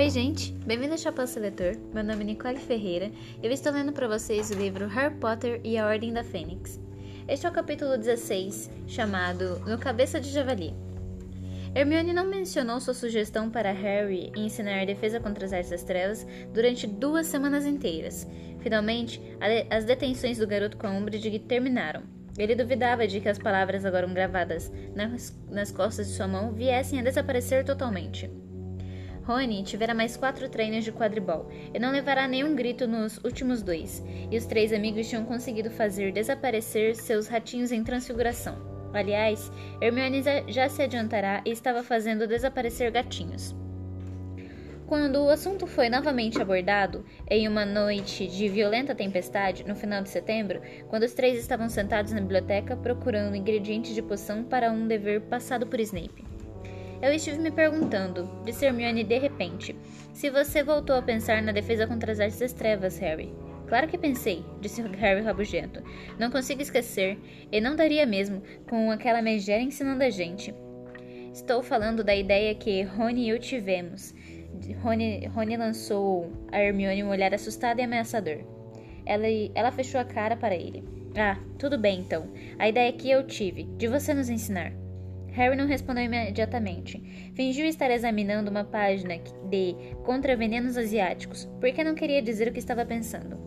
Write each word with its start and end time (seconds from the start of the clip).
Oi, 0.00 0.08
gente! 0.08 0.52
Bem-vindo 0.64 0.92
ao 0.92 0.98
Chapéu 0.98 1.26
Seletor. 1.26 1.76
Meu 1.92 2.02
nome 2.02 2.22
é 2.22 2.24
Nicole 2.28 2.56
Ferreira 2.56 3.10
e 3.42 3.46
eu 3.46 3.52
estou 3.52 3.70
lendo 3.70 3.92
para 3.92 4.08
vocês 4.08 4.50
o 4.50 4.54
livro 4.54 4.88
Harry 4.88 5.14
Potter 5.16 5.60
e 5.62 5.76
a 5.76 5.86
Ordem 5.86 6.10
da 6.10 6.24
Fênix. 6.24 6.80
Este 7.28 7.44
é 7.44 7.50
o 7.50 7.52
capítulo 7.52 7.98
16, 7.98 8.70
chamado 8.86 9.60
No 9.66 9.76
Cabeça 9.76 10.18
de 10.18 10.30
Javali. 10.30 10.72
Hermione 11.74 12.14
não 12.14 12.26
mencionou 12.26 12.80
sua 12.80 12.94
sugestão 12.94 13.50
para 13.50 13.72
Harry 13.72 14.32
ensinar 14.34 14.86
defesa 14.86 15.20
contra 15.20 15.44
as 15.44 15.52
artes 15.52 15.68
das 15.70 15.82
trevas 15.82 16.26
durante 16.54 16.86
duas 16.86 17.26
semanas 17.26 17.66
inteiras. 17.66 18.26
Finalmente, 18.60 19.20
as 19.68 19.84
detenções 19.84 20.38
do 20.38 20.46
garoto 20.46 20.78
com 20.78 20.86
a 20.86 20.92
Umbridge 20.92 21.40
terminaram. 21.40 22.04
Ele 22.38 22.54
duvidava 22.54 23.06
de 23.06 23.20
que 23.20 23.28
as 23.28 23.38
palavras 23.38 23.84
agora 23.84 24.06
gravadas 24.06 24.72
nas 25.50 25.70
costas 25.70 26.06
de 26.08 26.14
sua 26.14 26.26
mão 26.26 26.54
viessem 26.54 26.98
a 26.98 27.02
desaparecer 27.02 27.66
totalmente. 27.66 28.30
Rony 29.22 29.62
tivera 29.62 29.94
mais 29.94 30.16
quatro 30.16 30.48
treinos 30.48 30.84
de 30.84 30.92
quadribol 30.92 31.48
e 31.72 31.78
não 31.78 31.92
levará 31.92 32.26
nenhum 32.26 32.54
grito 32.54 32.86
nos 32.86 33.18
últimos 33.24 33.62
dois, 33.62 34.02
e 34.30 34.36
os 34.36 34.46
três 34.46 34.72
amigos 34.72 35.08
tinham 35.08 35.24
conseguido 35.24 35.70
fazer 35.70 36.12
desaparecer 36.12 36.96
seus 36.96 37.28
ratinhos 37.28 37.72
em 37.72 37.84
transfiguração. 37.84 38.56
Aliás, 38.92 39.52
Hermione 39.80 40.22
já 40.48 40.68
se 40.68 40.82
adiantará 40.82 41.42
e 41.46 41.50
estava 41.50 41.82
fazendo 41.82 42.26
desaparecer 42.26 42.90
gatinhos. 42.90 43.54
Quando 44.86 45.20
o 45.22 45.30
assunto 45.30 45.68
foi 45.68 45.88
novamente 45.88 46.42
abordado, 46.42 47.04
em 47.30 47.46
uma 47.46 47.64
noite 47.64 48.26
de 48.26 48.48
violenta 48.48 48.92
tempestade, 48.92 49.64
no 49.64 49.76
final 49.76 50.02
de 50.02 50.08
setembro, 50.08 50.60
quando 50.88 51.04
os 51.04 51.14
três 51.14 51.38
estavam 51.38 51.68
sentados 51.68 52.12
na 52.12 52.20
biblioteca 52.20 52.76
procurando 52.76 53.36
ingredientes 53.36 53.94
de 53.94 54.02
poção 54.02 54.42
para 54.42 54.72
um 54.72 54.88
dever 54.88 55.20
passado 55.20 55.64
por 55.68 55.78
Snape. 55.78 56.29
Eu 57.02 57.14
estive 57.14 57.38
me 57.38 57.50
perguntando, 57.50 58.28
disse 58.44 58.66
Hermione 58.66 59.04
de 59.04 59.18
repente, 59.18 59.74
se 60.12 60.28
você 60.28 60.62
voltou 60.62 60.96
a 60.96 61.02
pensar 61.02 61.42
na 61.42 61.50
defesa 61.50 61.86
contra 61.86 62.12
as 62.12 62.20
artes 62.20 62.38
das 62.38 62.52
trevas, 62.52 62.98
Harry. 62.98 63.32
Claro 63.68 63.88
que 63.88 63.96
pensei, 63.96 64.44
disse 64.60 64.82
Harry 64.98 65.22
rabugento. 65.22 65.82
Não 66.18 66.30
consigo 66.30 66.60
esquecer, 66.60 67.18
e 67.50 67.58
não 67.58 67.74
daria 67.74 68.04
mesmo, 68.04 68.42
com 68.68 68.90
aquela 68.90 69.22
megera 69.22 69.62
ensinando 69.62 70.04
a 70.04 70.10
gente. 70.10 70.54
Estou 71.32 71.62
falando 71.62 72.04
da 72.04 72.14
ideia 72.14 72.54
que 72.54 72.82
Rony 72.82 73.26
e 73.26 73.28
eu 73.30 73.38
tivemos. 73.38 74.14
Rony, 74.82 75.26
Rony 75.28 75.56
lançou 75.56 76.30
a 76.52 76.60
Hermione 76.60 77.02
um 77.02 77.08
olhar 77.08 77.32
assustado 77.32 77.78
e 77.78 77.82
ameaçador. 77.82 78.44
Ela, 79.06 79.26
ela 79.54 79.72
fechou 79.72 79.98
a 79.98 80.04
cara 80.04 80.36
para 80.36 80.54
ele. 80.54 80.84
Ah, 81.16 81.38
tudo 81.58 81.78
bem 81.78 82.00
então. 82.00 82.28
A 82.58 82.68
ideia 82.68 82.92
que 82.92 83.10
eu 83.10 83.26
tive, 83.26 83.64
de 83.78 83.88
você 83.88 84.12
nos 84.12 84.28
ensinar. 84.28 84.72
Harry 85.32 85.56
não 85.56 85.66
respondeu 85.66 86.04
imediatamente. 86.04 87.32
Fingiu 87.34 87.66
estar 87.66 87.90
examinando 87.90 88.50
uma 88.50 88.64
página 88.64 89.18
de 89.48 89.74
Contra 90.04 90.36
Venenos 90.36 90.76
Asiáticos, 90.76 91.48
porque 91.60 91.84
não 91.84 91.94
queria 91.94 92.22
dizer 92.22 92.48
o 92.48 92.52
que 92.52 92.58
estava 92.58 92.84
pensando. 92.84 93.38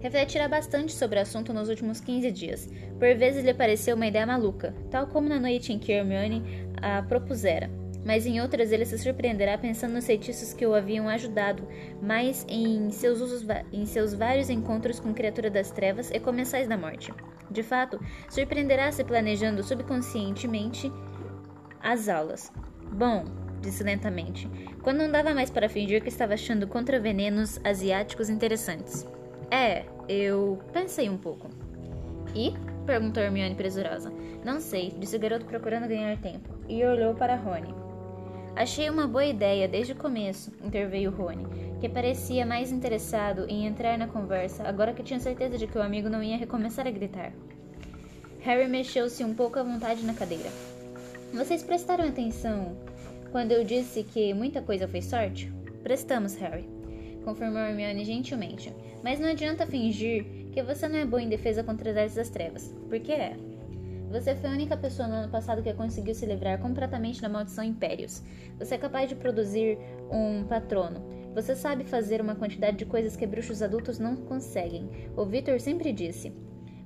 Refletira 0.00 0.48
bastante 0.48 0.92
sobre 0.92 1.18
o 1.18 1.22
assunto 1.22 1.52
nos 1.52 1.68
últimos 1.68 2.00
15 2.00 2.30
dias. 2.30 2.68
Por 2.98 3.14
vezes 3.16 3.44
lhe 3.44 3.52
pareceu 3.52 3.96
uma 3.96 4.06
ideia 4.06 4.26
maluca, 4.26 4.74
tal 4.90 5.08
como 5.08 5.28
na 5.28 5.40
noite 5.40 5.72
em 5.72 5.78
que 5.78 5.92
Hermione 5.92 6.42
a 6.80 7.02
propusera 7.02 7.68
mas 8.08 8.24
em 8.24 8.40
outras 8.40 8.72
ele 8.72 8.86
se 8.86 8.96
surpreenderá 8.96 9.58
pensando 9.58 9.92
nos 9.92 10.06
feitiços 10.06 10.54
que 10.54 10.64
o 10.64 10.72
haviam 10.72 11.10
ajudado, 11.10 11.68
mais 12.00 12.42
em 12.48 12.88
seus, 12.90 13.20
usos, 13.20 13.46
em 13.70 13.84
seus 13.84 14.14
vários 14.14 14.48
encontros 14.48 14.98
com 14.98 15.12
criatura 15.12 15.50
das 15.50 15.70
trevas 15.70 16.10
e 16.10 16.18
comensais 16.18 16.66
da 16.66 16.78
morte. 16.78 17.12
De 17.50 17.62
fato, 17.62 18.00
surpreenderá-se 18.30 19.04
planejando 19.04 19.62
subconscientemente 19.62 20.90
as 21.82 22.08
aulas. 22.08 22.50
Bom, 22.90 23.26
disse 23.60 23.84
lentamente, 23.84 24.48
quando 24.82 25.00
não 25.00 25.12
dava 25.12 25.34
mais 25.34 25.50
para 25.50 25.68
fingir 25.68 26.02
que 26.02 26.08
estava 26.08 26.32
achando 26.32 26.66
contravenenos 26.66 27.60
asiáticos 27.62 28.30
interessantes. 28.30 29.06
É, 29.50 29.84
eu 30.08 30.58
pensei 30.72 31.10
um 31.10 31.18
pouco. 31.18 31.50
E? 32.34 32.54
perguntou 32.86 33.22
Hermione 33.22 33.54
presurosa. 33.54 34.10
Não 34.42 34.60
sei, 34.60 34.94
disse 34.98 35.14
o 35.14 35.20
garoto 35.20 35.44
procurando 35.44 35.86
ganhar 35.86 36.16
tempo, 36.22 36.48
e 36.66 36.82
olhou 36.82 37.14
para 37.14 37.36
Rony. 37.36 37.87
Achei 38.58 38.90
uma 38.90 39.06
boa 39.06 39.24
ideia 39.24 39.68
desde 39.68 39.92
o 39.92 39.96
começo, 39.96 40.52
interveio 40.64 41.12
Rony, 41.12 41.46
que 41.80 41.88
parecia 41.88 42.44
mais 42.44 42.72
interessado 42.72 43.46
em 43.48 43.64
entrar 43.64 43.96
na 43.96 44.08
conversa 44.08 44.64
agora 44.64 44.92
que 44.92 45.04
tinha 45.04 45.20
certeza 45.20 45.56
de 45.56 45.68
que 45.68 45.78
o 45.78 45.80
amigo 45.80 46.08
não 46.08 46.20
ia 46.20 46.36
recomeçar 46.36 46.84
a 46.84 46.90
gritar. 46.90 47.32
Harry 48.40 48.66
mexeu-se 48.66 49.22
um 49.22 49.32
pouco 49.32 49.60
à 49.60 49.62
vontade 49.62 50.04
na 50.04 50.12
cadeira. 50.12 50.50
Vocês 51.32 51.62
prestaram 51.62 52.08
atenção 52.08 52.76
quando 53.30 53.52
eu 53.52 53.62
disse 53.62 54.02
que 54.02 54.34
muita 54.34 54.60
coisa 54.60 54.88
foi 54.88 55.02
sorte? 55.02 55.52
Prestamos, 55.84 56.34
Harry, 56.34 56.68
confirmou 57.24 57.60
Hermione 57.60 58.04
gentilmente. 58.04 58.74
Mas 59.04 59.20
não 59.20 59.28
adianta 59.28 59.68
fingir 59.68 60.24
que 60.52 60.64
você 60.64 60.88
não 60.88 60.98
é 60.98 61.06
bom 61.06 61.20
em 61.20 61.28
defesa 61.28 61.62
contra 61.62 61.92
as 61.92 61.96
artes 61.96 62.16
das 62.16 62.28
trevas, 62.28 62.74
porque 62.88 63.12
é. 63.12 63.36
Você 64.10 64.34
foi 64.34 64.48
a 64.48 64.52
única 64.54 64.74
pessoa 64.74 65.06
no 65.06 65.14
ano 65.14 65.28
passado 65.30 65.62
que 65.62 65.72
conseguiu 65.74 66.14
se 66.14 66.24
livrar 66.24 66.58
completamente 66.58 67.20
da 67.20 67.28
maldição 67.28 67.62
Impérios. 67.62 68.22
Você 68.58 68.74
é 68.74 68.78
capaz 68.78 69.10
de 69.10 69.14
produzir 69.14 69.78
um 70.10 70.44
patrono. 70.44 71.04
Você 71.34 71.54
sabe 71.54 71.84
fazer 71.84 72.18
uma 72.22 72.34
quantidade 72.34 72.78
de 72.78 72.86
coisas 72.86 73.16
que 73.16 73.26
bruxos 73.26 73.60
adultos 73.60 73.98
não 73.98 74.16
conseguem. 74.16 74.88
O 75.14 75.26
Victor 75.26 75.60
sempre 75.60 75.92
disse. 75.92 76.32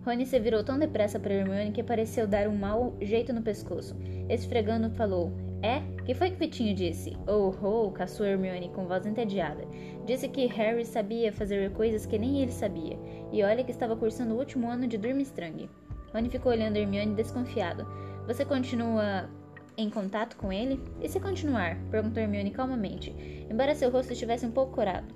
Rony 0.05 0.27
se 0.27 0.41
virou 0.41 0.65
tão 0.65 0.81
depressa 0.81 1.21
para 1.21 1.33
Hermione 1.33 1.71
que 1.71 1.81
pareceu 1.81 2.27
dar 2.27 2.49
um 2.49 2.56
mau 2.56 2.97
jeito 3.00 3.33
no 3.33 3.41
pescoço. 3.41 3.97
Esfregando, 4.28 4.91
falou: 4.91 5.33
É? 5.62 5.81
Que 6.04 6.15
foi 6.15 6.31
que 6.31 6.37
Vitinho 6.37 6.75
disse? 6.75 7.16
Oh, 7.28 7.54
oh, 7.65 7.93
caçou 7.93 8.27
Hermione 8.27 8.69
com 8.71 8.89
voz 8.89 9.06
entediada. 9.06 9.65
Disse 10.04 10.28
que 10.28 10.47
Harry 10.47 10.84
sabia 10.84 11.33
fazer 11.33 11.71
coisas 11.71 12.04
que 12.04 12.19
nem 12.19 12.43
ele 12.43 12.50
sabia. 12.50 12.99
E 13.31 13.44
olha 13.44 13.62
que 13.62 13.71
estava 13.71 13.94
cursando 13.94 14.34
o 14.34 14.39
último 14.39 14.69
ano 14.69 14.89
de 14.89 14.99
Durmstrang. 14.99 15.71
Rony 16.12 16.28
ficou 16.28 16.53
olhando 16.53 16.77
Hermione 16.77 17.15
desconfiado. 17.15 17.87
Você 18.27 18.45
continua 18.45 19.28
em 19.77 19.89
contato 19.89 20.37
com 20.37 20.53
ele? 20.53 20.81
E 21.00 21.09
se 21.09 21.19
continuar? 21.19 21.78
perguntou 21.91 22.23
Hermione 22.23 22.50
calmamente, 22.50 23.15
embora 23.50 23.75
seu 23.75 23.91
rosto 23.91 24.12
estivesse 24.12 24.47
um 24.47 24.51
pouco 24.51 24.72
corado. 24.72 25.15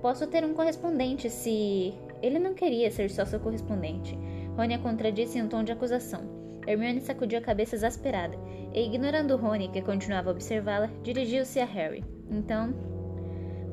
Posso 0.00 0.26
ter 0.26 0.44
um 0.44 0.54
correspondente 0.54 1.28
se. 1.28 1.92
Ele 2.22 2.38
não 2.38 2.54
queria 2.54 2.90
ser 2.90 3.10
só 3.10 3.24
seu 3.24 3.38
correspondente. 3.38 4.18
Rony 4.56 4.74
a 4.74 4.78
contradisse 4.78 5.38
em 5.38 5.42
um 5.42 5.48
tom 5.48 5.62
de 5.62 5.72
acusação. 5.72 6.22
Hermione 6.66 7.00
sacudiu 7.00 7.38
a 7.38 7.42
cabeça 7.42 7.74
exasperada 7.74 8.36
e, 8.74 8.86
ignorando 8.86 9.36
Rony, 9.36 9.68
que 9.68 9.82
continuava 9.82 10.30
a 10.30 10.32
observá-la, 10.32 10.90
dirigiu-se 11.02 11.60
a 11.60 11.64
Harry. 11.64 12.04
Então, 12.30 12.74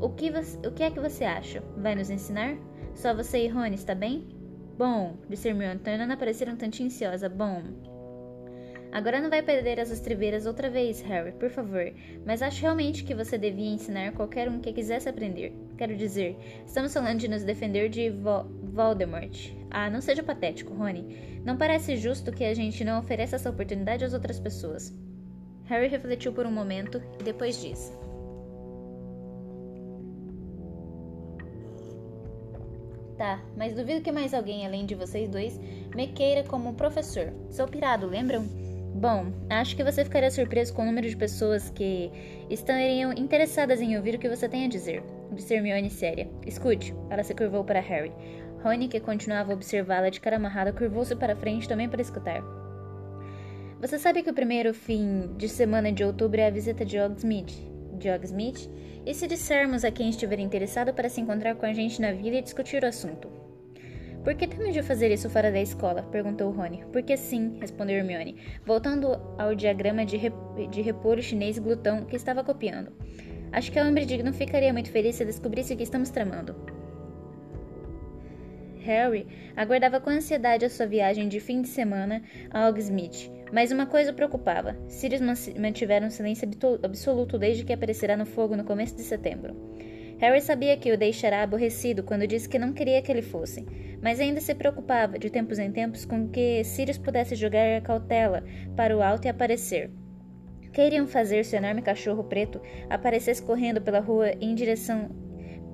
o 0.02 0.10
que, 0.10 0.32
o 0.66 0.72
que 0.72 0.84
é 0.84 0.92
que 0.92 1.00
você 1.00 1.24
acha? 1.24 1.64
Vai 1.78 1.96
nos 1.96 2.10
ensinar? 2.10 2.58
Só 2.94 3.14
você 3.14 3.46
e 3.46 3.48
Rony, 3.48 3.76
está 3.76 3.94
bem? 3.94 4.28
Bom, 4.78 5.18
disse 5.28 5.50
Hermione, 5.50 5.80
tornando 5.80 6.14
a 6.14 6.18
parecer 6.18 6.48
um 6.48 6.56
tanto 6.56 6.84
ansiosa. 6.84 7.28
Bom. 7.28 7.64
Agora 8.92 9.20
não 9.20 9.30
vai 9.30 9.42
perder 9.42 9.80
as 9.80 9.90
estribeiras 9.90 10.46
outra 10.46 10.70
vez, 10.70 11.02
Harry, 11.02 11.32
por 11.32 11.50
favor. 11.50 11.92
Mas 12.26 12.42
acho 12.42 12.62
realmente 12.62 13.04
que 13.04 13.16
você 13.16 13.38
devia 13.38 13.74
ensinar 13.74 14.14
qualquer 14.14 14.48
um 14.48 14.60
que 14.60 14.72
quisesse 14.72 15.10
aprender. 15.10 15.54
Quero 15.78 15.96
dizer, 15.96 16.38
estamos 16.66 16.94
falando 16.94 17.20
de 17.20 17.28
nos 17.28 17.44
defender 17.44 17.90
de 17.90 18.10
Vo 18.12 18.44
Voldemort. 18.72 19.52
Ah, 19.72 19.90
não 19.90 20.00
seja 20.00 20.24
patético, 20.24 20.74
Rony. 20.74 21.42
Não 21.44 21.58
parece 21.58 21.98
justo 21.98 22.32
que 22.32 22.46
a 22.46 22.54
gente 22.54 22.84
não 22.84 23.00
ofereça 23.00 23.36
essa 23.36 23.50
oportunidade 23.50 24.06
às 24.06 24.14
outras 24.14 24.40
pessoas. 24.40 24.94
Harry 25.66 25.88
refletiu 25.88 26.32
por 26.32 26.46
um 26.46 26.52
momento 26.52 27.02
e 27.20 27.24
depois 27.24 27.60
disse. 27.60 28.07
Tá, 33.18 33.42
mas 33.56 33.74
duvido 33.74 34.02
que 34.02 34.12
mais 34.12 34.34
alguém 34.34 34.66
além 34.66 34.86
de 34.86 34.94
vocês 34.94 35.28
dois 35.28 35.60
me 35.96 36.08
queira 36.08 36.44
como 36.44 36.76
professor. 36.76 37.34
Sou 37.50 37.68
pirado, 37.68 38.06
lembram? 38.06 38.46
Bom, 38.94 39.32
acho 39.50 39.76
que 39.76 39.84
você 39.84 40.04
ficaria 40.04 40.30
surpreso 40.30 40.74
com 40.74 40.84
o 40.84 40.86
número 40.86 41.10
de 41.10 41.18
pessoas 41.18 41.70
que 41.72 42.12
estariam 42.50 43.12
interessadas 43.14 43.82
em 43.82 43.98
ouvir 43.98 44.16
o 44.16 44.20
que 44.20 44.30
você 44.30 44.48
tem 44.48 44.66
a 44.66 44.70
dizer, 44.70 45.04
disse 45.32 45.54
Hermione 45.54 45.90
séria. 45.90 46.30
Escute, 46.46 46.94
ela 47.10 47.24
se 47.24 47.34
curvou 47.34 47.64
para 47.64 47.80
Harry. 47.80 48.12
Rony, 48.64 48.88
que 48.88 49.00
continuava 49.00 49.52
a 49.52 49.56
observá-la 49.56 50.10
de 50.10 50.22
cara 50.22 50.38
amarrada, 50.38 50.74
curvou-se 50.74 51.16
para 51.16 51.36
frente 51.36 51.68
também 51.68 51.90
para 51.90 52.02
escutar. 52.02 52.44
Você 53.80 54.00
sabe 54.00 54.24
que 54.24 54.30
o 54.32 54.34
primeiro 54.34 54.74
fim 54.74 55.32
de 55.38 55.48
semana 55.48 55.92
de 55.92 56.04
outubro 56.04 56.42
é 56.42 56.48
a 56.48 56.52
visita 56.52 56.84
de 56.84 57.00
Hogsmeade? 57.00 57.77
De 57.98 58.10
Hogsmeade? 58.10 58.70
E 59.06 59.14
se 59.14 59.28
dissermos 59.28 59.84
a 59.84 59.92
quem 59.92 60.10
estiver 60.10 60.40
interessado 60.40 60.94
para 60.94 61.10
se 61.10 61.20
encontrar 61.20 61.56
com 61.56 61.66
a 61.66 61.74
gente 61.74 62.02
na 62.02 62.12
vila 62.12 62.38
e 62.38 62.42
discutir 62.42 62.84
o 62.84 62.88
assunto? 62.88 63.30
Por 64.24 64.36
que 64.36 64.46
temos 64.46 64.74
de 64.74 64.84
fazer 64.84 65.10
isso 65.10 65.30
fora 65.30 65.52
da 65.52 65.62
escola? 65.62 66.04
perguntou 66.04 66.52
Rony. 66.52 66.84
Porque 66.92 67.16
sim, 67.16 67.58
respondeu 67.62 67.96
Hermione, 67.96 68.36
voltando 68.66 69.14
ao 69.38 69.56
diagrama 69.56 70.06
de, 70.06 70.18
rep 70.18 70.36
de 70.70 70.82
repolho 70.82 71.24
chinês 71.24 71.58
glutão 71.58 72.04
que 72.04 72.16
estava 72.16 72.44
copiando. 72.44 72.92
Acho 73.52 73.72
que 73.72 73.80
a 73.80 73.86
Umbridge 73.86 74.22
não 74.24 74.34
ficaria 74.34 74.74
muito 74.74 74.92
feliz 74.92 75.16
se 75.16 75.24
descobrisse 75.24 75.74
o 75.74 75.78
que 75.78 75.84
estamos 75.84 76.10
tramando. 76.10 76.56
Harry 78.80 79.28
aguardava 79.56 80.00
com 80.00 80.10
ansiedade 80.10 80.66
a 80.66 80.70
sua 80.70 80.86
viagem 80.86 81.28
de 81.28 81.40
fim 81.40 81.62
de 81.62 81.70
semana 81.70 82.22
a 82.50 82.68
Hogsmeade. 82.68 83.37
Mas 83.52 83.72
uma 83.72 83.86
coisa 83.86 84.12
o 84.12 84.16
preocupava: 84.16 84.78
Sirius 84.88 85.22
mantivera 85.58 86.06
um 86.06 86.10
silêncio 86.10 86.48
absoluto 86.84 87.38
desde 87.38 87.64
que 87.64 87.74
aparecerá 87.74 88.18
no 88.18 88.26
fogo 88.26 88.56
no 88.56 88.64
começo 88.64 88.96
de 88.96 89.04
setembro. 89.04 89.56
Harry 90.20 90.42
sabia 90.42 90.76
que 90.78 90.92
o 90.92 90.98
deixará 90.98 91.44
aborrecido 91.44 92.02
quando 92.02 92.26
disse 92.26 92.50
que 92.50 92.58
não 92.58 92.74
queria 92.74 93.02
que 93.04 93.12
ele 93.12 93.22
fosse, 93.22 93.66
mas 94.02 94.20
ainda 94.20 94.42
se 94.42 94.56
preocupava, 94.56 95.20
de 95.20 95.30
tempos 95.30 95.60
em 95.60 95.72
tempos, 95.72 96.06
com 96.06 96.28
que 96.28 96.64
Sirius 96.64 96.98
pudesse 96.98 97.36
jogar 97.36 97.78
a 97.78 97.82
cautela 97.82 98.44
para 98.76 98.98
o 98.98 99.02
alto 99.02 99.26
e 99.26 99.30
aparecer. 99.30 99.92
Queriam 100.74 101.08
fazer 101.08 101.46
seu 101.46 101.58
enorme 101.58 101.82
cachorro 101.82 102.24
preto 102.24 102.60
aparecesse 102.90 103.42
correndo 103.42 103.82
pela 103.82 104.00
rua 104.00 104.32
em 104.42 104.54
direção 104.56 105.10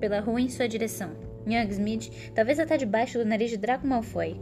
pela 0.00 0.20
rua 0.20 0.40
em 0.40 0.48
sua 0.48 0.68
direção. 0.68 1.16
Youngsmith, 1.46 2.32
talvez 2.34 2.58
até 2.58 2.76
debaixo 2.76 3.18
do 3.18 3.24
nariz 3.24 3.50
de 3.50 3.56
Draco 3.56 3.86
Malfoy. 3.86 4.38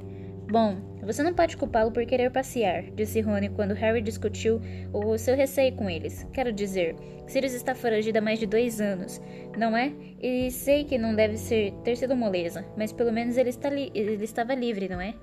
Bom, 0.50 0.76
você 1.02 1.22
não 1.22 1.32
pode 1.32 1.56
culpá-lo 1.56 1.90
por 1.90 2.04
querer 2.04 2.30
passear, 2.30 2.84
disse 2.90 3.20
Rony 3.20 3.48
quando 3.48 3.74
Harry 3.74 4.02
discutiu 4.02 4.60
o 4.92 5.16
seu 5.16 5.34
receio 5.34 5.74
com 5.74 5.88
eles. 5.88 6.26
Quero 6.32 6.52
dizer, 6.52 6.94
Sirius 7.26 7.54
está 7.54 7.74
foragido 7.74 8.18
há 8.18 8.20
mais 8.20 8.38
de 8.38 8.46
dois 8.46 8.80
anos, 8.80 9.20
não 9.56 9.76
é? 9.76 9.92
E 10.20 10.50
sei 10.50 10.84
que 10.84 10.98
não 10.98 11.14
deve 11.14 11.36
ser, 11.38 11.72
ter 11.84 11.96
sido 11.96 12.14
moleza, 12.14 12.64
mas 12.76 12.92
pelo 12.92 13.12
menos 13.12 13.36
ele, 13.36 13.48
está 13.48 13.72
ele 13.72 14.22
estava 14.22 14.54
livre, 14.54 14.88
não 14.88 15.00
é? 15.00 15.14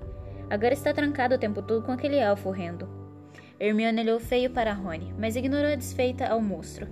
Agora 0.50 0.74
está 0.74 0.92
trancado 0.92 1.36
o 1.36 1.38
tempo 1.38 1.62
todo 1.62 1.84
com 1.84 1.92
aquele 1.92 2.16
elfo 2.16 2.48
horrendo. 2.48 2.88
Hermione 3.60 4.00
olhou 4.00 4.18
feio 4.18 4.50
para 4.50 4.72
Rony, 4.72 5.14
mas 5.18 5.36
ignorou 5.36 5.70
a 5.70 5.76
desfeita 5.76 6.26
ao 6.26 6.40
monstro. 6.40 6.88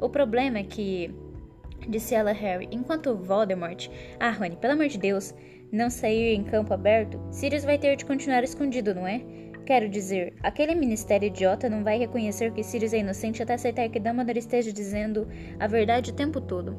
O 0.00 0.10
problema 0.10 0.58
é 0.58 0.64
que 0.64 1.14
disse 1.88 2.14
ela 2.14 2.30
a 2.30 2.34
Harry, 2.34 2.68
enquanto 2.70 3.16
Voldemort. 3.16 3.88
Ah, 4.20 4.30
Rony, 4.30 4.56
pelo 4.56 4.74
amor 4.74 4.88
de 4.88 4.98
Deus, 4.98 5.34
não 5.70 5.90
sair 5.90 6.34
em 6.34 6.44
campo 6.44 6.72
aberto, 6.72 7.20
Sirius 7.30 7.64
vai 7.64 7.78
ter 7.78 7.96
de 7.96 8.04
continuar 8.04 8.42
escondido, 8.42 8.94
não 8.94 9.06
é? 9.06 9.20
Quero 9.66 9.88
dizer, 9.88 10.32
aquele 10.42 10.74
ministério 10.74 11.26
idiota 11.26 11.68
não 11.68 11.84
vai 11.84 11.98
reconhecer 11.98 12.52
que 12.52 12.62
Sirius 12.62 12.94
é 12.94 12.98
inocente 12.98 13.42
até 13.42 13.54
aceitar 13.54 13.88
que 13.90 14.00
Dumbledore 14.00 14.38
esteja 14.38 14.72
dizendo 14.72 15.28
a 15.60 15.66
verdade 15.66 16.10
o 16.10 16.14
tempo 16.14 16.40
todo. 16.40 16.78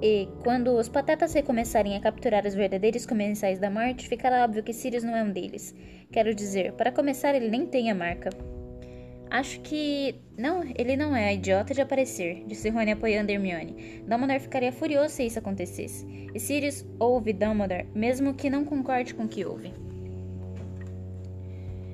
E, 0.00 0.28
quando 0.42 0.68
os 0.76 0.88
patetas 0.88 1.34
recomeçarem 1.34 1.94
a 1.94 2.00
capturar 2.00 2.46
os 2.46 2.54
verdadeiros 2.54 3.04
comensais 3.04 3.58
da 3.58 3.70
morte, 3.70 4.08
ficará 4.08 4.44
óbvio 4.44 4.62
que 4.62 4.72
Sirius 4.72 5.04
não 5.04 5.14
é 5.14 5.22
um 5.22 5.30
deles. 5.30 5.74
Quero 6.10 6.34
dizer, 6.34 6.72
para 6.72 6.90
começar, 6.90 7.34
ele 7.34 7.48
nem 7.48 7.66
tem 7.66 7.90
a 7.90 7.94
marca. 7.94 8.30
Acho 9.32 9.60
que. 9.60 10.14
Não, 10.36 10.62
ele 10.76 10.94
não 10.94 11.16
é 11.16 11.32
idiota 11.32 11.72
de 11.72 11.80
aparecer, 11.80 12.44
disse 12.46 12.68
Rony 12.68 12.92
apoiando 12.92 13.32
Hermione. 13.32 14.02
Dumbledore 14.06 14.40
ficaria 14.40 14.70
furioso 14.70 15.14
se 15.14 15.24
isso 15.24 15.38
acontecesse. 15.38 16.06
E 16.34 16.38
Sirius 16.38 16.84
ouve 16.98 17.32
Dumbledore, 17.32 17.88
mesmo 17.94 18.34
que 18.34 18.50
não 18.50 18.62
concorde 18.62 19.14
com 19.14 19.24
o 19.24 19.28
que 19.28 19.42
ouve. 19.42 19.72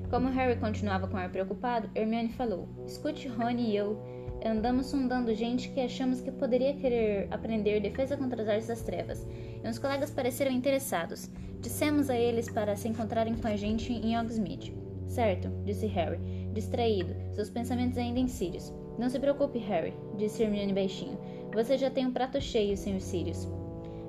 Como 0.09 0.27
Harry 0.27 0.59
continuava 0.59 1.07
com 1.07 1.15
ar 1.15 1.31
preocupado, 1.31 1.89
Hermione 1.95 2.27
falou: 2.27 2.67
Escute, 2.85 3.29
Rony 3.29 3.69
e 3.69 3.75
eu. 3.77 3.97
Andamos 4.45 4.87
sondando 4.87 5.33
gente 5.33 5.69
que 5.69 5.79
achamos 5.79 6.19
que 6.19 6.33
poderia 6.33 6.73
querer 6.73 7.29
aprender 7.31 7.79
defesa 7.79 8.17
contra 8.17 8.41
as 8.41 8.49
artes 8.49 8.67
das 8.67 8.81
trevas, 8.81 9.25
e 9.63 9.65
uns 9.65 9.79
colegas 9.79 10.11
pareceram 10.11 10.51
interessados. 10.51 11.29
Dissemos 11.61 12.09
a 12.09 12.17
eles 12.17 12.49
para 12.49 12.75
se 12.75 12.89
encontrarem 12.89 13.35
com 13.35 13.47
a 13.47 13.55
gente 13.55 13.93
em 13.93 14.19
Hogsmeade. 14.19 14.73
Certo, 15.09 15.49
disse 15.65 15.87
Harry, 15.87 16.19
distraído, 16.59 17.15
seus 17.31 17.49
pensamentos 17.49 17.97
ainda 17.97 18.19
em 18.19 18.27
Sirius. 18.27 18.73
Não 18.97 19.09
se 19.09 19.19
preocupe, 19.19 19.57
Harry, 19.59 19.93
disse 20.17 20.43
Hermione 20.43 20.73
baixinho. 20.73 21.17
Você 21.53 21.77
já 21.77 21.89
tem 21.89 22.05
um 22.05 22.11
prato 22.11 22.39
cheio, 22.41 22.75
Sr. 22.75 22.99
Sirius. 22.99 23.47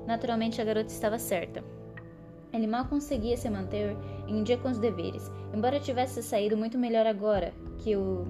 Naturalmente, 0.07 0.61
a 0.61 0.65
garota 0.65 0.89
estava 0.89 1.19
certa. 1.19 1.63
Ele 2.53 2.67
mal 2.67 2.87
conseguia 2.87 3.37
se 3.37 3.49
manter 3.49 3.97
em 4.27 4.43
dia 4.43 4.59
com 4.59 4.69
os 4.69 4.79
deveres, 4.79 5.31
embora 5.55 5.79
tivesse 5.79 6.23
saído 6.23 6.57
muito 6.57 6.77
melhor 6.77 7.07
agora 7.07 7.55
que 7.79 7.95
o 7.97 8.27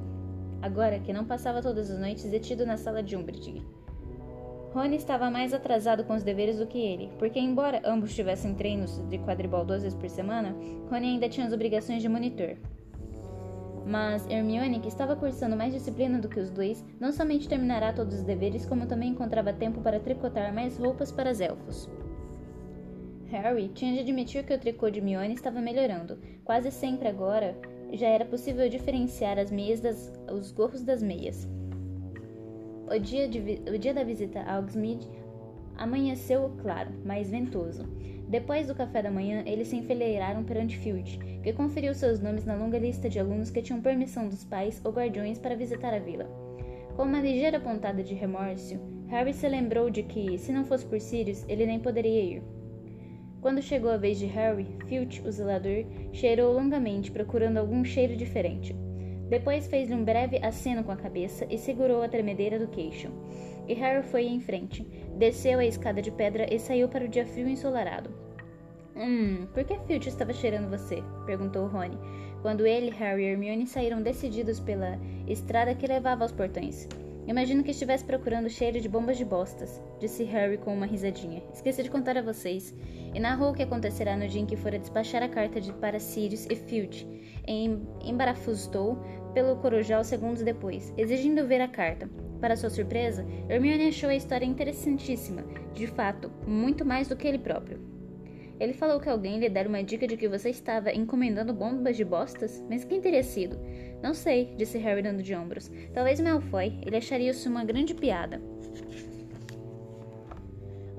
agora 0.60 0.98
que 0.98 1.10
não 1.10 1.24
passava 1.24 1.62
todas 1.62 1.90
as 1.90 1.98
noites 1.98 2.30
detido 2.30 2.66
na 2.66 2.76
sala 2.76 3.02
de 3.02 3.16
Umbridge. 3.16 3.62
Rony 4.74 4.96
estava 4.96 5.30
mais 5.30 5.54
atrasado 5.54 6.04
com 6.04 6.14
os 6.14 6.22
deveres 6.22 6.58
do 6.58 6.66
que 6.66 6.78
ele, 6.78 7.10
porque, 7.18 7.40
embora 7.40 7.80
ambos 7.84 8.14
tivessem 8.14 8.54
treinos 8.54 8.98
de 9.08 9.18
quadribol 9.18 9.64
duas 9.64 9.82
vezes 9.82 9.98
por 9.98 10.08
semana, 10.08 10.54
Rony 10.90 11.06
ainda 11.06 11.28
tinha 11.28 11.46
as 11.46 11.52
obrigações 11.52 12.02
de 12.02 12.08
monitor. 12.08 12.56
Mas 13.86 14.28
Hermione, 14.28 14.80
que 14.80 14.88
estava 14.88 15.16
cursando 15.16 15.56
mais 15.56 15.72
disciplina 15.72 16.18
do 16.18 16.28
que 16.28 16.38
os 16.38 16.50
dois, 16.50 16.84
não 17.00 17.12
somente 17.12 17.48
terminará 17.48 17.92
todos 17.92 18.16
os 18.16 18.22
deveres, 18.22 18.66
como 18.66 18.86
também 18.86 19.10
encontrava 19.10 19.52
tempo 19.52 19.80
para 19.80 20.00
tricotar 20.00 20.54
mais 20.54 20.76
roupas 20.76 21.10
para 21.10 21.30
os 21.30 21.40
elfos. 21.40 21.88
Harry 23.28 23.68
tinha 23.68 23.94
de 23.94 24.00
admitir 24.00 24.44
que 24.44 24.52
o 24.52 24.58
tricô 24.58 24.90
de 24.90 24.98
Hermione 24.98 25.34
estava 25.34 25.60
melhorando. 25.60 26.18
Quase 26.44 26.70
sempre 26.70 27.08
agora 27.08 27.56
já 27.92 28.08
era 28.08 28.24
possível 28.24 28.68
diferenciar 28.68 29.38
as 29.38 29.50
meias 29.50 29.80
das, 29.80 30.12
os 30.30 30.50
gorros 30.52 30.82
das 30.82 31.02
meias. 31.02 31.48
O 32.88 32.98
dia, 32.98 33.28
de, 33.28 33.62
o 33.72 33.78
dia 33.78 33.94
da 33.94 34.02
visita 34.02 34.40
a 34.40 34.58
Hogsmeade 34.58 35.08
amanheceu 35.76 36.52
claro, 36.60 36.90
mas 37.04 37.30
ventoso. 37.30 37.84
Depois 38.28 38.66
do 38.66 38.74
café 38.74 39.02
da 39.02 39.10
manhã, 39.10 39.42
eles 39.46 39.68
se 39.68 39.76
enfileiraram 39.76 40.44
perante 40.44 40.76
Filch, 40.76 41.18
que 41.42 41.52
conferiu 41.52 41.94
seus 41.94 42.20
nomes 42.20 42.44
na 42.44 42.54
longa 42.54 42.78
lista 42.78 43.08
de 43.08 43.18
alunos 43.18 43.50
que 43.50 43.62
tinham 43.62 43.80
permissão 43.80 44.28
dos 44.28 44.44
pais 44.44 44.80
ou 44.84 44.92
guardiões 44.92 45.38
para 45.38 45.56
visitar 45.56 45.94
a 45.94 45.98
vila. 45.98 46.24
Com 46.96 47.04
uma 47.04 47.20
ligeira 47.20 47.58
pontada 47.58 48.02
de 48.02 48.14
remorso, 48.14 48.78
Harry 49.08 49.32
se 49.32 49.48
lembrou 49.48 49.90
de 49.90 50.02
que, 50.02 50.38
se 50.38 50.52
não 50.52 50.64
fosse 50.64 50.84
por 50.84 51.00
Sirius, 51.00 51.44
ele 51.48 51.66
nem 51.66 51.80
poderia 51.80 52.36
ir. 52.36 52.42
Quando 53.40 53.62
chegou 53.62 53.90
a 53.90 53.96
vez 53.96 54.18
de 54.18 54.26
Harry, 54.26 54.66
Filch, 54.86 55.22
o 55.26 55.32
zelador, 55.32 55.84
cheirou 56.12 56.52
longamente, 56.52 57.10
procurando 57.10 57.56
algum 57.56 57.82
cheiro 57.82 58.14
diferente. 58.14 58.76
Depois 59.30 59.66
fez-lhe 59.66 59.94
um 59.94 60.04
breve 60.04 60.38
aceno 60.42 60.84
com 60.84 60.92
a 60.92 60.96
cabeça 60.96 61.46
e 61.48 61.56
segurou 61.56 62.02
a 62.02 62.08
tremedeira 62.08 62.58
do 62.58 62.68
queixo. 62.68 63.08
E 63.66 63.74
Harry 63.74 64.02
foi 64.02 64.26
em 64.26 64.40
frente, 64.40 64.82
desceu 65.16 65.58
a 65.58 65.64
escada 65.64 66.02
de 66.02 66.10
pedra 66.10 66.52
e 66.52 66.58
saiu 66.58 66.88
para 66.88 67.04
o 67.04 67.08
dia 67.08 67.24
frio 67.24 67.48
e 67.48 67.52
ensolarado. 67.52 68.10
Hum, 69.00 69.46
por 69.54 69.64
que 69.64 69.78
Filch 69.86 70.10
estava 70.10 70.30
cheirando 70.30 70.68
você? 70.68 71.02
perguntou 71.24 71.66
Rony, 71.66 71.96
quando 72.42 72.66
ele, 72.66 72.90
Harry 72.90 73.22
e 73.22 73.26
Hermione 73.28 73.66
saíram 73.66 74.02
decididos 74.02 74.60
pela 74.60 74.98
estrada 75.26 75.74
que 75.74 75.86
levava 75.86 76.22
aos 76.22 76.32
portões. 76.32 76.86
Imagino 77.26 77.64
que 77.64 77.70
estivesse 77.70 78.04
procurando 78.04 78.50
cheiro 78.50 78.78
de 78.78 78.88
bombas 78.90 79.16
de 79.16 79.24
bostas, 79.24 79.80
disse 79.98 80.24
Harry 80.24 80.58
com 80.58 80.74
uma 80.74 80.84
risadinha. 80.84 81.42
Esqueci 81.50 81.82
de 81.82 81.90
contar 81.90 82.18
a 82.18 82.22
vocês. 82.22 82.74
E 83.14 83.18
narrou 83.18 83.52
o 83.52 83.54
que 83.54 83.62
acontecerá 83.62 84.16
no 84.16 84.28
dia 84.28 84.42
em 84.42 84.46
que 84.46 84.56
fora 84.56 84.78
despachar 84.78 85.22
a 85.22 85.28
carta 85.28 85.60
de 85.60 85.72
para 85.72 85.98
Sirius 85.98 86.46
e 86.50 86.54
Filch. 86.54 87.06
Embarafustou 88.04 88.98
pelo 89.32 89.56
Corujal 89.56 90.04
segundos 90.04 90.42
depois, 90.42 90.92
exigindo 90.98 91.46
ver 91.46 91.62
a 91.62 91.68
carta. 91.68 92.08
Para 92.38 92.56
sua 92.56 92.70
surpresa, 92.70 93.26
Hermione 93.48 93.88
achou 93.88 94.10
a 94.10 94.14
história 94.14 94.46
interessantíssima, 94.46 95.42
de 95.72 95.86
fato, 95.86 96.30
muito 96.46 96.84
mais 96.84 97.08
do 97.08 97.16
que 97.16 97.26
ele 97.26 97.38
próprio. 97.38 97.89
Ele 98.60 98.74
falou 98.74 99.00
que 99.00 99.08
alguém 99.08 99.38
lhe 99.38 99.48
dera 99.48 99.68
uma 99.68 99.82
dica 99.82 100.06
de 100.06 100.18
que 100.18 100.28
você 100.28 100.50
estava 100.50 100.92
encomendando 100.92 101.54
bombas 101.54 101.96
de 101.96 102.04
bostas, 102.04 102.62
mas 102.68 102.84
quem 102.84 103.00
teria 103.00 103.22
sido? 103.22 103.58
Não 104.02 104.12
sei, 104.12 104.54
disse 104.56 104.76
Harry 104.76 105.00
dando 105.00 105.22
de 105.22 105.34
ombros. 105.34 105.70
Talvez 105.94 106.20
Malfoy, 106.20 106.78
ele 106.84 106.96
acharia 106.96 107.30
isso 107.30 107.48
uma 107.48 107.64
grande 107.64 107.94
piada. 107.94 108.38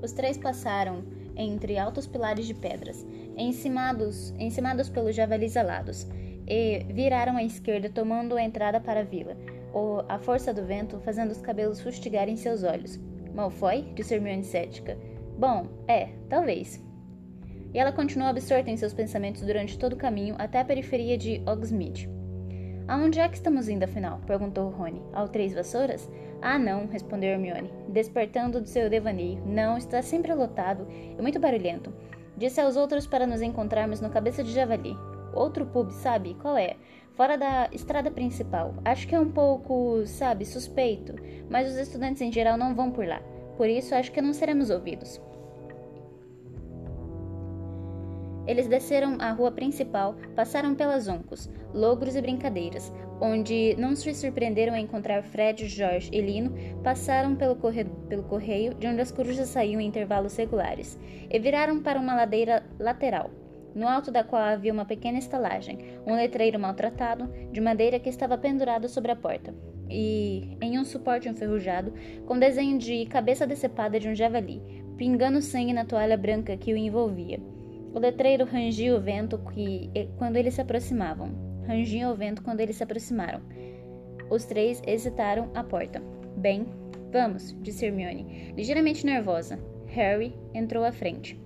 Os 0.02 0.10
três 0.10 0.36
passaram 0.36 1.04
entre 1.36 1.78
altos 1.78 2.08
pilares 2.08 2.46
de 2.46 2.54
pedras, 2.54 3.06
encimados, 3.36 4.34
encimados 4.40 4.88
pelos 4.88 5.14
javalis 5.14 5.56
alados 5.56 6.08
e 6.48 6.84
viraram 6.92 7.36
à 7.36 7.44
esquerda, 7.44 7.88
tomando 7.88 8.36
a 8.36 8.42
entrada 8.42 8.80
para 8.80 9.00
a 9.00 9.04
vila, 9.04 9.36
ou 9.72 10.04
a 10.08 10.18
força 10.18 10.52
do 10.52 10.66
vento 10.66 10.98
fazendo 11.00 11.30
os 11.30 11.40
cabelos 11.40 11.80
fustigarem 11.80 12.36
seus 12.36 12.64
olhos. 12.64 12.98
Malfoy? 13.32 13.92
disse 13.94 14.14
Hermione 14.14 14.42
cética. 14.42 14.98
Bom, 15.38 15.68
é, 15.86 16.08
talvez. 16.28 16.82
E 17.74 17.78
ela 17.78 17.92
continuou 17.92 18.28
absorta 18.28 18.70
em 18.70 18.76
seus 18.76 18.92
pensamentos 18.92 19.42
durante 19.42 19.78
todo 19.78 19.94
o 19.94 19.96
caminho 19.96 20.34
até 20.38 20.60
a 20.60 20.64
periferia 20.64 21.16
de 21.16 21.42
Hogsmeade. 21.46 22.08
Aonde 22.88 23.20
é 23.20 23.28
que 23.28 23.36
estamos 23.36 23.68
indo, 23.68 23.84
afinal? 23.84 24.20
perguntou 24.26 24.68
Rony. 24.68 25.00
Ao 25.12 25.28
Três 25.28 25.54
Vassouras? 25.54 26.10
Ah, 26.42 26.58
não, 26.58 26.86
respondeu 26.86 27.30
Hermione, 27.30 27.72
despertando 27.88 28.60
do 28.60 28.68
seu 28.68 28.90
devaneio. 28.90 29.40
Não, 29.46 29.78
está 29.78 30.02
sempre 30.02 30.34
lotado 30.34 30.86
e 30.90 31.22
muito 31.22 31.38
barulhento. 31.38 31.94
Disse 32.36 32.60
aos 32.60 32.76
outros 32.76 33.06
para 33.06 33.26
nos 33.26 33.40
encontrarmos 33.40 34.00
no 34.00 34.10
Cabeça 34.10 34.42
de 34.42 34.52
Javali. 34.52 34.96
Outro 35.32 35.64
pub, 35.64 35.90
sabe? 35.92 36.34
Qual 36.34 36.56
é? 36.58 36.76
Fora 37.14 37.38
da 37.38 37.68
estrada 37.72 38.10
principal. 38.10 38.74
Acho 38.84 39.06
que 39.06 39.14
é 39.14 39.20
um 39.20 39.30
pouco, 39.30 40.04
sabe, 40.06 40.44
suspeito, 40.44 41.14
mas 41.48 41.70
os 41.70 41.76
estudantes 41.76 42.20
em 42.20 42.32
geral 42.32 42.56
não 42.56 42.74
vão 42.74 42.90
por 42.90 43.06
lá. 43.06 43.22
Por 43.56 43.68
isso, 43.68 43.94
acho 43.94 44.10
que 44.10 44.20
não 44.20 44.32
seremos 44.32 44.70
ouvidos. 44.70 45.20
Eles 48.46 48.66
desceram 48.66 49.16
a 49.20 49.30
rua 49.30 49.52
principal, 49.52 50.16
passaram 50.34 50.74
pelas 50.74 51.06
oncos, 51.06 51.48
logros 51.72 52.16
e 52.16 52.20
brincadeiras, 52.20 52.92
onde 53.20 53.76
não 53.78 53.94
se 53.94 54.12
surpreenderam 54.14 54.74
a 54.74 54.80
encontrar 54.80 55.22
Fred, 55.22 55.68
George 55.68 56.10
e 56.12 56.20
Lino, 56.20 56.52
passaram 56.82 57.36
pelo, 57.36 57.54
corre 57.54 57.84
pelo 58.08 58.24
correio, 58.24 58.74
de 58.74 58.86
onde 58.88 59.00
as 59.00 59.12
corujas 59.12 59.48
saíam 59.48 59.80
em 59.80 59.86
intervalos 59.86 60.36
regulares, 60.36 60.98
e 61.30 61.38
viraram 61.38 61.80
para 61.80 62.00
uma 62.00 62.16
ladeira 62.16 62.64
lateral. 62.78 63.30
no 63.74 63.88
alto 63.88 64.10
da 64.10 64.22
qual 64.22 64.42
havia 64.42 64.72
uma 64.72 64.84
pequena 64.84 65.18
estalagem, 65.18 65.78
um 66.06 66.14
letreiro 66.14 66.58
maltratado, 66.58 67.28
de 67.50 67.60
madeira 67.60 67.98
que 67.98 68.08
estava 68.08 68.36
pendurado 68.36 68.88
sobre 68.88 69.12
a 69.12 69.16
porta, 69.16 69.54
e 69.88 70.56
em 70.60 70.78
um 70.78 70.84
suporte 70.84 71.28
enferrujado, 71.28 71.92
com 72.26 72.38
desenho 72.38 72.78
de 72.78 73.06
cabeça 73.06 73.46
decepada 73.46 73.98
de 73.98 74.08
um 74.08 74.14
javali, 74.14 74.62
pingando 74.96 75.40
sangue 75.40 75.72
na 75.72 75.84
toalha 75.84 76.16
branca 76.16 76.56
que 76.56 76.72
o 76.72 76.76
envolvia. 76.76 77.40
O 77.94 77.98
letreiro 77.98 78.46
rangia 78.46 78.96
o 78.96 79.00
vento 79.00 79.38
que, 79.52 79.90
quando 80.16 80.36
eles 80.36 80.54
se 80.54 80.60
aproximavam. 80.62 81.30
Rangia 81.66 82.08
o 82.08 82.14
vento 82.14 82.42
quando 82.42 82.60
eles 82.60 82.76
se 82.76 82.82
aproximaram. 82.82 83.42
Os 84.30 84.46
três 84.46 84.80
hesitaram 84.86 85.50
à 85.54 85.62
porta. 85.62 86.02
Bem, 86.36 86.64
vamos, 87.12 87.54
disse 87.60 87.84
Hermione, 87.84 88.54
ligeiramente 88.56 89.04
nervosa. 89.04 89.58
Harry 89.86 90.34
entrou 90.54 90.84
à 90.84 90.90
frente. 90.90 91.38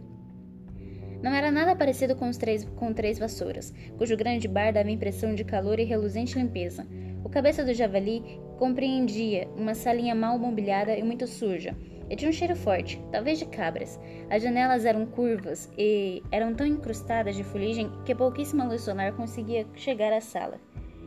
Não 1.20 1.32
era 1.32 1.50
nada 1.50 1.74
parecido 1.74 2.14
com, 2.14 2.28
os 2.28 2.36
três, 2.36 2.64
com 2.76 2.92
três 2.92 3.18
vassouras, 3.18 3.74
cujo 3.98 4.16
grande 4.16 4.46
bar 4.46 4.72
dava 4.72 4.90
impressão 4.90 5.34
de 5.34 5.42
calor 5.42 5.80
e 5.80 5.84
reluzente 5.84 6.38
limpeza. 6.38 6.86
O 7.24 7.28
cabeça 7.28 7.64
do 7.64 7.74
javali 7.74 8.22
compreendia 8.56 9.48
uma 9.56 9.74
salinha 9.74 10.14
mal 10.14 10.38
mobiliada 10.38 10.96
e 10.96 11.02
muito 11.02 11.26
suja, 11.26 11.74
e 12.08 12.16
tinha 12.16 12.30
um 12.30 12.32
cheiro 12.32 12.54
forte, 12.54 13.02
talvez 13.10 13.38
de 13.38 13.46
cabras. 13.46 13.98
As 14.30 14.42
janelas 14.42 14.84
eram 14.84 15.06
curvas 15.06 15.70
e 15.76 16.22
eram 16.30 16.54
tão 16.54 16.66
incrustadas 16.66 17.36
de 17.36 17.44
fuligem 17.44 17.90
que 18.04 18.14
pouquíssima 18.14 18.64
luz 18.64 18.82
solar 18.82 19.12
conseguia 19.12 19.66
chegar 19.74 20.12
à 20.12 20.20
sala. 20.20 20.60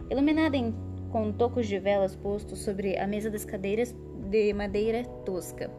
Iluminada 0.10 0.58
em, 0.58 0.74
com 1.12 1.32
tocos 1.32 1.68
de 1.68 1.80
velas 1.80 2.16
postos 2.16 2.60
sobre 2.60 2.98
a 2.98 3.08
mesa 3.08 3.30
das 3.30 3.46
cadeiras 3.46 3.96
de 4.30 4.54
madeira 4.54 5.04
tosca. 5.26 5.70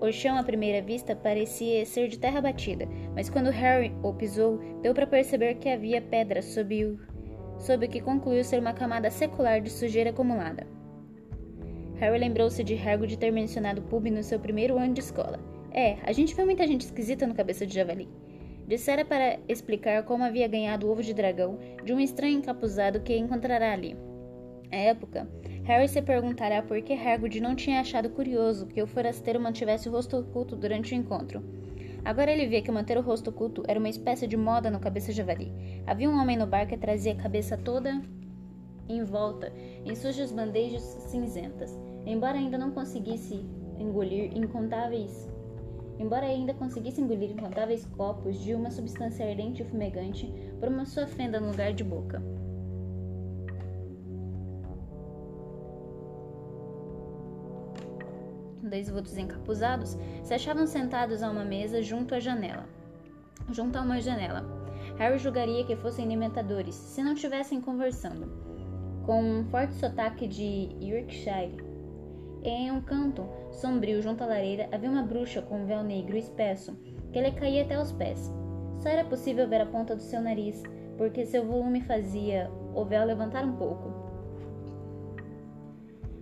O 0.00 0.10
chão, 0.10 0.38
à 0.38 0.42
primeira 0.42 0.80
vista, 0.80 1.14
parecia 1.14 1.84
ser 1.84 2.08
de 2.08 2.18
terra 2.18 2.40
batida, 2.40 2.88
mas 3.14 3.28
quando 3.28 3.50
Harry 3.50 3.94
o 4.02 4.14
pisou, 4.14 4.58
deu 4.80 4.94
para 4.94 5.06
perceber 5.06 5.56
que 5.56 5.68
havia 5.68 6.00
pedra 6.00 6.40
sob 6.40 6.84
o, 6.86 6.98
sob 7.58 7.84
o 7.84 7.88
que 7.88 8.00
concluiu 8.00 8.42
ser 8.42 8.60
uma 8.60 8.72
camada 8.72 9.10
secular 9.10 9.60
de 9.60 9.68
sujeira 9.68 10.08
acumulada. 10.08 10.66
Harry 12.00 12.18
lembrou-se 12.18 12.64
de 12.64 12.74
Hagrid 12.74 13.18
ter 13.18 13.30
mencionado 13.30 13.82
Pub 13.82 14.06
no 14.06 14.22
seu 14.22 14.40
primeiro 14.40 14.78
ano 14.78 14.94
de 14.94 15.00
escola. 15.00 15.38
É, 15.70 15.98
a 16.02 16.12
gente 16.12 16.34
viu 16.34 16.46
muita 16.46 16.66
gente 16.66 16.80
esquisita 16.80 17.26
no 17.26 17.34
cabeça 17.34 17.66
de 17.66 17.74
javali. 17.74 18.08
Dissera 18.66 19.04
para 19.04 19.38
explicar 19.46 20.02
como 20.04 20.24
havia 20.24 20.48
ganhado 20.48 20.86
o 20.86 20.90
ovo 20.90 21.02
de 21.02 21.12
dragão 21.12 21.58
de 21.84 21.92
um 21.92 22.00
estranho 22.00 22.38
encapuzado 22.38 23.00
que 23.00 23.14
encontrará 23.14 23.72
ali. 23.72 23.94
À 24.72 24.76
época, 24.76 25.28
Harry 25.64 25.88
se 25.88 26.00
perguntará 26.00 26.62
por 26.62 26.80
que 26.80 26.94
Hagrid 26.94 27.38
não 27.38 27.54
tinha 27.54 27.80
achado 27.80 28.08
curioso 28.08 28.66
que 28.66 28.82
o 28.82 28.86
forasteiro 28.86 29.38
mantivesse 29.38 29.86
o 29.86 29.92
rosto 29.92 30.16
oculto 30.16 30.56
durante 30.56 30.94
o 30.94 30.96
encontro. 30.96 31.44
Agora 32.02 32.32
ele 32.32 32.46
via 32.46 32.62
que 32.62 32.72
manter 32.72 32.96
o 32.96 33.02
rosto 33.02 33.28
oculto 33.28 33.62
era 33.68 33.78
uma 33.78 33.90
espécie 33.90 34.26
de 34.26 34.38
moda 34.38 34.70
no 34.70 34.80
cabeça 34.80 35.12
javali. 35.12 35.52
Havia 35.86 36.08
um 36.08 36.18
homem 36.18 36.38
no 36.38 36.46
bar 36.46 36.66
que 36.66 36.78
trazia 36.78 37.12
a 37.12 37.16
cabeça 37.16 37.58
toda 37.58 38.00
em 38.88 39.04
volta, 39.04 39.52
em 39.84 39.94
sujas 39.94 40.32
bandejas 40.32 40.82
cinzentas. 40.82 41.89
Embora 42.06 42.38
ainda 42.38 42.58
não 42.58 42.70
conseguisse 42.70 43.44
engolir 43.78 44.36
incontáveis 44.36 45.28
Embora 46.00 46.24
ainda 46.24 46.54
conseguisse 46.54 46.98
engolir 46.98 47.30
incontáveis 47.30 47.84
copos 47.84 48.40
de 48.40 48.54
uma 48.54 48.70
substância 48.70 49.28
ardente 49.28 49.62
e 49.62 49.66
fumegante 49.66 50.32
por 50.58 50.70
uma 50.70 50.86
sua 50.86 51.06
fenda 51.06 51.38
no 51.38 51.50
lugar 51.50 51.74
de 51.74 51.84
boca. 51.84 52.22
dois 58.62 58.88
vultos 58.88 59.18
encapuzados 59.18 59.98
se 60.22 60.32
achavam 60.32 60.66
sentados 60.66 61.22
a 61.22 61.30
uma 61.30 61.44
mesa 61.44 61.82
junto 61.82 62.14
à 62.14 62.20
janela. 62.20 62.66
Junto 63.50 63.76
a 63.76 63.82
uma 63.82 64.00
janela. 64.00 64.44
Harry 64.96 65.18
julgaria 65.18 65.64
que 65.64 65.76
fossem 65.76 66.04
alimentadores, 66.04 66.74
se 66.74 67.02
não 67.02 67.14
estivessem 67.14 67.60
conversando. 67.60 68.30
Com 69.04 69.22
um 69.22 69.44
forte 69.46 69.74
sotaque 69.74 70.28
de 70.28 70.70
Yorkshire. 70.80 71.69
Em 72.42 72.70
um 72.70 72.80
canto 72.80 73.28
sombrio 73.50 74.00
junto 74.00 74.24
à 74.24 74.26
lareira 74.26 74.66
havia 74.72 74.88
uma 74.88 75.02
bruxa 75.02 75.42
com 75.42 75.62
um 75.62 75.66
véu 75.66 75.82
negro 75.82 76.16
espesso 76.16 76.74
que 77.12 77.20
lhe 77.20 77.32
caía 77.32 77.62
até 77.62 77.78
os 77.78 77.92
pés. 77.92 78.32
Só 78.78 78.88
era 78.88 79.04
possível 79.04 79.46
ver 79.46 79.60
a 79.60 79.66
ponta 79.66 79.94
do 79.94 80.00
seu 80.00 80.22
nariz, 80.22 80.62
porque 80.96 81.26
seu 81.26 81.44
volume 81.44 81.82
fazia 81.82 82.50
o 82.74 82.82
véu 82.82 83.04
levantar 83.04 83.44
um 83.44 83.56
pouco. 83.56 83.92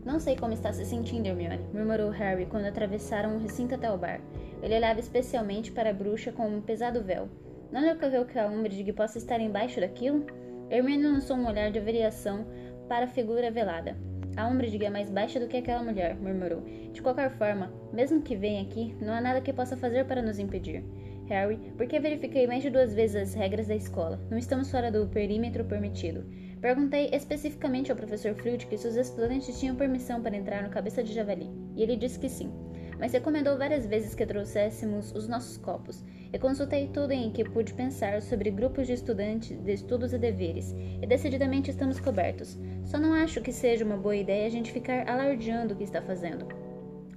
Não 0.05 0.19
sei 0.19 0.35
como 0.35 0.55
está 0.55 0.73
se 0.73 0.85
sentindo, 0.85 1.27
Hermione, 1.27 1.69
murmurou 1.73 2.11
Harry 2.11 2.47
quando 2.47 2.67
atravessaram 2.67 3.37
o 3.37 3.39
recinto 3.39 3.77
até 3.77 3.89
o 3.89 3.99
bar. 3.99 4.21
Ele 4.61 4.75
olhava 4.75 4.99
especialmente 4.99 5.71
para 5.71 5.91
a 5.91 5.95
bruxa 5.95 6.33
com 6.33 6.49
um 6.49 6.61
pesado 6.61 7.03
véu. 7.05 7.29
Não 7.71 7.81
lhe 7.81 7.93
ocorreu 7.93 8.25
que 8.25 8.39
a 8.39 8.49
Umbridge 8.49 8.93
possa 8.93 9.19
estar 9.19 9.39
embaixo 9.41 9.81
daquilo? 9.81 10.27
Hermione 10.69 11.07
lançou 11.07 11.37
um 11.37 11.47
olhar 11.47 11.71
de 11.71 11.79
avaliação 11.79 12.45
para 12.89 13.05
a 13.05 13.09
figura 13.09 13.51
velada. 13.51 13.97
A 14.39 14.47
Umbridge 14.47 14.85
é 14.85 14.89
mais 14.89 15.11
baixa 15.11 15.41
do 15.41 15.49
que 15.49 15.57
aquela 15.57 15.83
mulher, 15.83 16.15
murmurou. 16.15 16.63
De 16.93 17.03
qualquer 17.03 17.29
forma, 17.33 17.73
mesmo 17.93 18.23
que 18.23 18.37
venha 18.37 18.63
aqui, 18.63 18.95
não 19.01 19.13
há 19.13 19.21
nada 19.21 19.41
que 19.41 19.53
possa 19.53 19.77
fazer 19.77 20.05
para 20.05 20.23
nos 20.23 20.39
impedir. 20.39 20.85
Harry, 21.27 21.59
porque 21.77 21.99
verifiquei 21.99 22.47
mais 22.47 22.63
de 22.63 22.71
duas 22.71 22.95
vezes 22.95 23.17
as 23.17 23.35
regras 23.35 23.67
da 23.67 23.75
escola. 23.75 24.21
Não 24.31 24.39
estamos 24.39 24.71
fora 24.71 24.93
do 24.93 25.09
perímetro 25.09 25.65
permitido. 25.65 26.25
Perguntei 26.61 27.11
especificamente 27.13 27.91
ao 27.91 27.97
professor 27.97 28.33
Flute 28.37 28.69
se 28.79 28.87
os 28.87 28.95
estudantes 28.95 29.59
tinham 29.59 29.75
permissão 29.75 30.23
para 30.23 30.37
entrar 30.37 30.63
no 30.63 30.71
Cabeça 30.71 31.03
de 31.03 31.13
Javali, 31.13 31.51
e 31.75 31.83
ele 31.83 31.97
disse 31.97 32.21
que 32.21 32.29
sim, 32.29 32.53
mas 32.97 33.13
recomendou 33.13 33.59
várias 33.59 33.87
vezes 33.87 34.15
que 34.15 34.25
trouxéssemos 34.25 35.13
os 35.17 35.27
nossos 35.27 35.57
copos. 35.57 36.05
E 36.33 36.39
consultei 36.39 36.89
tudo 36.89 37.13
em 37.13 37.31
que 37.31 37.45
pude 37.45 37.73
pensar 37.73 38.21
sobre 38.21 38.51
grupos 38.51 38.87
de 38.87 38.93
estudantes, 38.93 39.59
de 39.59 39.73
estudos 39.73 40.13
e 40.13 40.19
deveres, 40.19 40.75
e 41.01 41.07
decididamente 41.07 41.71
estamos 41.71 41.99
cobertos. 41.99 42.59
Só 42.85 42.99
não 42.99 43.15
acho 43.15 43.41
que 43.41 43.53
seja 43.53 43.85
uma 43.85 43.97
boa 43.97 44.17
ideia 44.17 44.47
a 44.47 44.51
gente 44.51 44.73
ficar 44.73 45.09
alardeando 45.09 45.73
o 45.73 45.77
que 45.77 45.85
está 45.85 46.03
fazendo. 46.03 46.47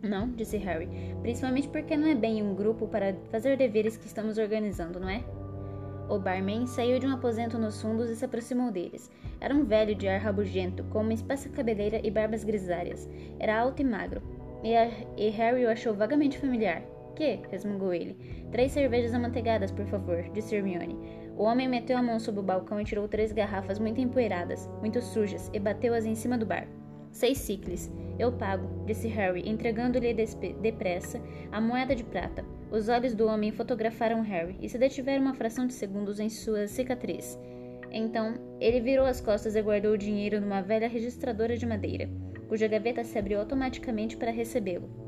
Não, 0.01 0.29
disse 0.29 0.57
Harry, 0.57 0.89
principalmente 1.21 1.67
porque 1.67 1.95
não 1.95 2.07
é 2.07 2.15
bem 2.15 2.41
um 2.41 2.55
grupo 2.55 2.87
para 2.87 3.13
fazer 3.29 3.57
deveres 3.57 3.97
que 3.97 4.07
estamos 4.07 4.37
organizando, 4.37 4.99
não 4.99 5.09
é? 5.09 5.23
O 6.09 6.17
barman 6.17 6.65
saiu 6.65 6.99
de 6.99 7.05
um 7.05 7.13
aposento 7.13 7.57
nos 7.57 7.81
fundos 7.81 8.09
e 8.09 8.15
se 8.15 8.25
aproximou 8.25 8.71
deles. 8.71 9.09
Era 9.39 9.53
um 9.53 9.63
velho 9.63 9.95
de 9.95 10.07
ar 10.07 10.19
rabugento, 10.19 10.83
com 10.85 11.01
uma 11.01 11.13
espessa 11.13 11.49
cabeleira 11.49 12.01
e 12.03 12.09
barbas 12.09 12.43
grisalhas. 12.43 13.07
Era 13.39 13.59
alto 13.59 13.81
e 13.81 13.85
magro, 13.85 14.21
e, 14.63 14.75
a, 14.75 14.89
e 15.15 15.29
Harry 15.29 15.65
o 15.65 15.69
achou 15.69 15.93
vagamente 15.93 16.37
familiar. 16.37 16.81
Que? 17.15 17.39
resmungou 17.49 17.93
ele. 17.93 18.17
Três 18.51 18.71
cervejas 18.71 19.13
amanteigadas, 19.13 19.71
por 19.71 19.85
favor, 19.85 20.23
disse 20.33 20.55
Hermione. 20.55 20.97
O 21.37 21.43
homem 21.43 21.67
meteu 21.67 21.97
a 21.97 22.03
mão 22.03 22.19
sob 22.19 22.39
o 22.39 22.43
balcão 22.43 22.79
e 22.79 22.85
tirou 22.85 23.07
três 23.07 23.31
garrafas 23.31 23.79
muito 23.79 23.99
empoeiradas, 23.99 24.69
muito 24.79 25.01
sujas, 25.01 25.49
e 25.53 25.59
bateu-as 25.59 26.05
em 26.05 26.15
cima 26.15 26.37
do 26.37 26.45
bar. 26.45 26.67
Seis 27.11 27.39
ciclis. 27.39 27.91
Eu 28.17 28.31
pago, 28.31 28.85
disse 28.85 29.07
Harry, 29.07 29.49
entregando-lhe 29.49 30.13
depressa 30.13 31.21
a 31.51 31.59
moeda 31.59 31.95
de 31.95 32.03
prata. 32.03 32.45
Os 32.69 32.87
olhos 32.87 33.13
do 33.13 33.27
homem 33.27 33.51
fotografaram 33.51 34.21
Harry 34.21 34.55
e 34.61 34.69
se 34.69 34.77
detiveram 34.77 35.23
uma 35.23 35.33
fração 35.33 35.67
de 35.67 35.73
segundos 35.73 36.19
em 36.19 36.29
sua 36.29 36.67
cicatriz. 36.67 37.37
Então, 37.91 38.35
ele 38.59 38.79
virou 38.79 39.05
as 39.05 39.19
costas 39.19 39.55
e 39.55 39.61
guardou 39.61 39.93
o 39.93 39.97
dinheiro 39.97 40.39
numa 40.39 40.61
velha 40.61 40.87
registradora 40.87 41.57
de 41.57 41.65
madeira, 41.65 42.09
cuja 42.47 42.67
gaveta 42.67 43.03
se 43.03 43.17
abriu 43.17 43.39
automaticamente 43.39 44.15
para 44.15 44.31
recebê-lo. 44.31 45.00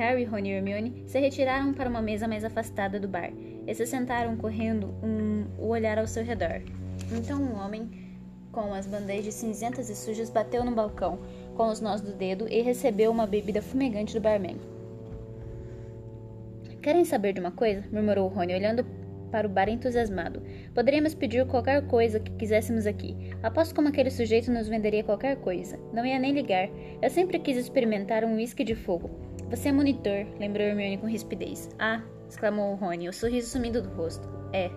Harry, 0.00 0.24
Ron 0.24 0.38
e 0.38 0.50
Hermione 0.52 1.02
se 1.06 1.20
retiraram 1.20 1.74
para 1.74 1.90
uma 1.90 2.00
mesa 2.00 2.26
mais 2.26 2.42
afastada 2.42 2.98
do 2.98 3.06
bar 3.06 3.30
e 3.66 3.74
se 3.74 3.84
sentaram 3.84 4.34
correndo 4.34 4.94
um, 5.02 5.44
o 5.58 5.68
olhar 5.68 5.98
ao 5.98 6.06
seu 6.06 6.24
redor. 6.24 6.62
Então 7.12 7.38
um 7.38 7.54
homem, 7.54 7.90
com 8.50 8.72
as 8.72 8.86
bandejas 8.86 9.34
cinzentas 9.34 9.90
e 9.90 9.94
sujas, 9.94 10.30
bateu 10.30 10.64
no 10.64 10.70
balcão 10.70 11.18
com 11.54 11.68
os 11.68 11.82
nós 11.82 12.00
do 12.00 12.14
dedo 12.14 12.48
e 12.48 12.62
recebeu 12.62 13.10
uma 13.10 13.26
bebida 13.26 13.60
fumegante 13.60 14.14
do 14.14 14.22
barman. 14.22 14.56
Querem 16.80 17.04
saber 17.04 17.34
de 17.34 17.40
uma 17.40 17.52
coisa? 17.52 17.84
murmurou 17.92 18.26
Rony, 18.28 18.54
olhando 18.54 18.86
para 19.30 19.46
o 19.46 19.50
bar 19.50 19.68
entusiasmado. 19.68 20.42
Poderíamos 20.74 21.14
pedir 21.14 21.46
qualquer 21.46 21.86
coisa 21.86 22.18
que 22.18 22.32
quiséssemos 22.32 22.86
aqui. 22.86 23.14
Aposto 23.42 23.74
como 23.74 23.88
aquele 23.88 24.10
sujeito 24.10 24.50
nos 24.50 24.66
venderia 24.66 25.04
qualquer 25.04 25.36
coisa. 25.36 25.78
Não 25.92 26.06
ia 26.06 26.18
nem 26.18 26.32
ligar. 26.32 26.70
Eu 27.02 27.10
sempre 27.10 27.38
quis 27.38 27.58
experimentar 27.58 28.24
um 28.24 28.36
uísque 28.36 28.64
de 28.64 28.74
fogo. 28.74 29.10
Você 29.50 29.68
é 29.68 29.72
monitor, 29.72 30.26
lembrou 30.38 30.64
Hermione 30.64 30.96
com 30.98 31.08
rispidez. 31.08 31.68
Ah, 31.76 32.00
exclamou 32.28 32.76
Rony, 32.76 33.08
o 33.08 33.12
sorriso 33.12 33.50
sumindo 33.50 33.82
do 33.82 33.88
rosto. 33.96 34.28
É. 34.52 34.70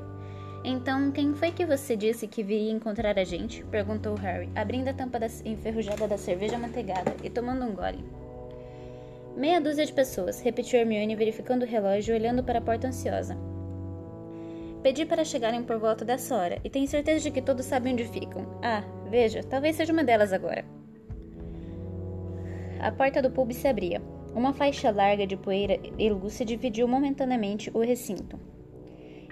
Então, 0.64 1.12
quem 1.12 1.36
foi 1.36 1.52
que 1.52 1.64
você 1.64 1.96
disse 1.96 2.28
que 2.28 2.42
viria 2.42 2.72
encontrar 2.72 3.20
a 3.20 3.24
gente? 3.24 3.64
perguntou 3.66 4.16
Harry, 4.16 4.50
abrindo 4.56 4.88
a 4.88 4.94
tampa 4.94 5.20
da 5.20 5.28
enferrujada 5.46 6.08
da 6.08 6.18
cerveja 6.18 6.58
manteigada 6.58 7.16
e 7.24 7.30
tomando 7.30 7.66
um 7.66 7.76
gole. 7.76 8.04
Meia 9.38 9.62
dúzia 9.62 9.86
de 9.86 9.94
pessoas, 9.94 10.42
repetiu 10.42 10.80
Hermione, 10.80 11.16
verificando 11.16 11.64
o 11.64 11.68
relógio 11.68 12.16
e 12.16 12.18
olhando 12.18 12.44
para 12.44 12.58
a 12.58 12.62
porta 12.62 12.88
ansiosa. 12.88 13.38
Pedi 14.82 15.06
para 15.06 15.24
chegarem 15.24 15.62
por 15.62 15.78
volta 15.78 16.04
dessa 16.04 16.36
hora, 16.36 16.60
e 16.64 16.70
tenho 16.70 16.88
certeza 16.88 17.20
de 17.20 17.30
que 17.30 17.44
todos 17.44 17.68
sabem 17.68 17.94
onde 17.94 18.06
ficam. 18.06 18.60
Ah, 18.64 18.84
veja, 19.08 19.44
talvez 19.44 19.76
seja 19.76 19.94
uma 19.94 20.04
delas 20.04 20.34
agora. 20.34 20.66
A 22.80 22.92
porta 22.92 23.22
do 23.22 23.30
pub 23.30 23.54
se 23.54 23.68
abria. 23.68 24.02
Uma 24.36 24.54
faixa 24.54 24.90
larga 24.90 25.28
de 25.28 25.38
poeira 25.38 25.80
e 25.98 26.10
luz 26.10 26.34
se 26.34 26.46
dividiu 26.46 26.88
momentaneamente 26.88 27.70
o 27.74 27.80
recinto. 27.80 28.40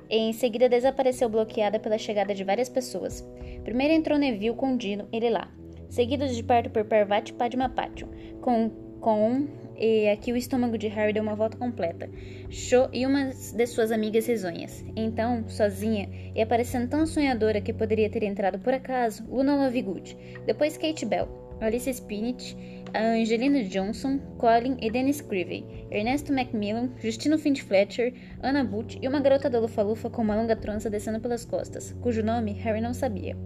e 0.10 0.17
em 0.17 0.34
seguida 0.34 0.67
desapareceu 0.67 1.29
bloqueada 1.29 1.79
pela 1.79 1.98
chegada 1.98 2.36
de 2.36 2.43
várias 2.43 2.67
pessoas. 2.67 3.25
Primeiro 3.63 3.93
entrou 3.93 4.20
Neville 4.20 4.55
com 4.55 4.75
Dino 4.75 5.08
e 5.12 5.20
Lila, 5.20 5.48
seguidos 5.89 6.36
de 6.36 6.43
perto 6.43 6.70
por 6.70 6.84
Parvati 6.84 7.31
Padmapati, 7.31 8.05
com, 8.41 8.70
com 9.00 9.48
e 9.77 10.10
aqui 10.10 10.31
o 10.31 10.38
estômago 10.38 10.77
de 10.77 10.88
Harry 10.88 11.12
deu 11.12 11.24
uma 11.24 11.34
volta 11.34 11.58
completa. 11.58 12.08
Cho 12.50 12.88
e 12.93 13.05
uma 13.05 13.31
de 13.31 13.65
suas 13.65 13.91
amigas 13.91 14.27
risonhas. 14.27 14.86
Então, 14.96 15.48
sozinha, 15.48 16.08
e 16.36 16.41
aparecendo 16.41 16.88
tão 16.89 17.05
sonhadora 17.08 17.62
que 17.62 17.74
poderia 17.74 18.10
ter 18.10 18.22
entrado 18.22 18.60
por 18.60 18.74
acaso, 18.74 19.24
Luna 19.27 19.55
Lovegood, 19.55 20.15
depois 20.46 20.77
Kate 20.77 21.05
Bell, 21.05 21.27
Alice 21.60 21.89
Spinach, 21.89 22.55
a 22.80 22.80
Angelina 22.93 23.63
Johnson, 23.63 24.19
Colin 24.38 24.77
e 24.81 24.91
Dennis 24.91 25.21
Crivey, 25.21 25.88
Ernesto 25.89 26.33
Macmillan, 26.33 26.89
Justino 26.98 27.38
Finch 27.38 27.63
Fletcher, 27.63 28.13
Anna 28.41 28.63
Butch 28.63 28.98
e 29.01 29.07
uma 29.07 29.19
garota 29.19 29.50
da 29.50 29.60
Lufa-Lufa 29.60 30.10
com 30.10 30.21
uma 30.21 30.36
longa 30.36 30.55
trança 30.55 30.89
descendo 30.89 31.19
pelas 31.19 31.45
costas, 31.45 31.95
cujo 32.01 32.24
nome 32.24 32.53
Harry 32.53 32.81
não 32.81 32.93
sabia. 32.93 33.38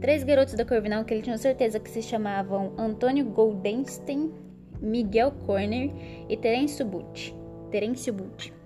Três 0.00 0.24
garotos 0.24 0.54
da 0.54 0.64
Corvinal 0.64 1.04
que 1.04 1.14
ele 1.14 1.22
tinha 1.22 1.38
certeza 1.38 1.78
que 1.78 1.90
se 1.90 2.02
chamavam 2.02 2.74
Antônio 2.76 3.24
Goldenstein, 3.26 4.32
Miguel 4.80 5.32
Corner 5.46 5.90
e 6.28 6.36
Terence 6.36 6.82
Butch. 6.82 7.32
Terence 7.70 8.10
Butch. 8.10 8.61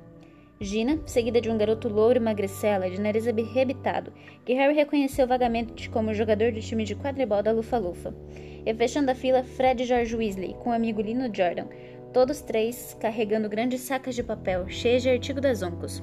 Gina, 0.58 0.98
seguida 1.04 1.38
de 1.38 1.50
um 1.50 1.58
garoto 1.58 1.86
louro 1.86 2.16
e 2.16 2.20
magricela, 2.20 2.88
de 2.88 2.98
nariz 2.98 3.28
arrebitado, 3.28 4.10
que 4.42 4.54
Harry 4.54 4.75
reconheceu 4.75 5.26
vagamente 5.26 5.90
como 5.90 6.14
jogador 6.14 6.50
do 6.50 6.60
time 6.60 6.82
de 6.82 6.94
quadribol 6.94 7.42
da 7.42 7.52
Lufa-Lufa. 7.52 8.14
E 8.64 8.72
fechando 8.72 9.10
a 9.10 9.14
fila, 9.14 9.44
Fred 9.44 9.82
e 9.82 9.86
George 9.86 10.16
Weasley, 10.16 10.54
com 10.54 10.70
o 10.70 10.72
amigo 10.72 11.02
Lino 11.02 11.25
Jordan, 11.25 11.66
todos 12.10 12.40
três 12.40 12.96
carregando 12.98 13.50
grandes 13.50 13.82
sacas 13.82 14.14
de 14.14 14.22
papel, 14.22 14.66
cheias 14.70 15.02
de 15.02 15.10
artigo 15.10 15.42
das 15.42 15.62
oncos. 15.62 16.02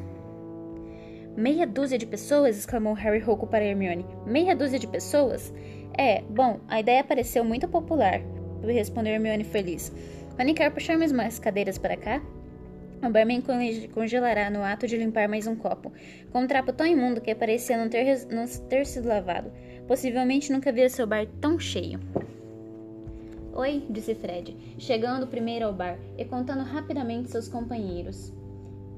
Meia 1.36 1.66
dúzia 1.66 1.98
de 1.98 2.06
pessoas? 2.06 2.56
exclamou 2.56 2.94
Harry 2.94 3.18
rouco 3.18 3.48
para 3.48 3.66
Hermione. 3.66 4.06
Meia 4.24 4.56
dúzia 4.56 4.78
de 4.78 4.86
pessoas? 4.86 5.52
É, 5.98 6.22
bom, 6.30 6.60
a 6.68 6.80
ideia 6.80 7.04
pareceu 7.04 7.44
muito 7.44 7.68
popular, 7.68 8.22
respondeu 8.64 9.14
Hermione 9.14 9.44
feliz. 9.44 9.92
Rony 10.38 10.54
quer 10.54 10.70
puxar 10.70 10.96
mais 10.96 11.40
cadeiras 11.40 11.80
para 11.80 11.98
cá? 11.98 12.22
O 13.04 13.10
barman 13.10 13.44
congelará 13.94 14.50
no 14.50 14.64
ato 14.64 14.88
de 14.88 14.96
limpar 14.96 15.28
mais 15.28 15.46
um 15.46 15.58
copo, 15.58 15.92
com 16.32 16.40
um 16.40 16.48
trapo 16.48 16.72
tão 16.72 16.88
imundo 16.88 17.20
que 17.20 17.36
parecia 17.36 17.78
não 17.78 17.90
ter, 17.90 18.26
não 18.28 18.48
ter 18.70 18.86
sido 18.86 19.10
lavado. 19.10 19.52
Possivelmente 19.86 20.54
nunca 20.54 20.72
vira 20.72 20.88
seu 20.88 21.06
bar 21.06 21.28
tão 21.42 21.60
cheio. 21.60 22.00
Oi, 23.52 23.84
disse 23.90 24.16
Fred, 24.16 24.56
chegando 24.80 25.28
primeiro 25.28 25.66
ao 25.66 25.74
bar 25.74 26.00
e 26.18 26.24
contando 26.24 26.64
rapidamente 26.64 27.30
seus 27.30 27.50
companheiros. 27.50 28.34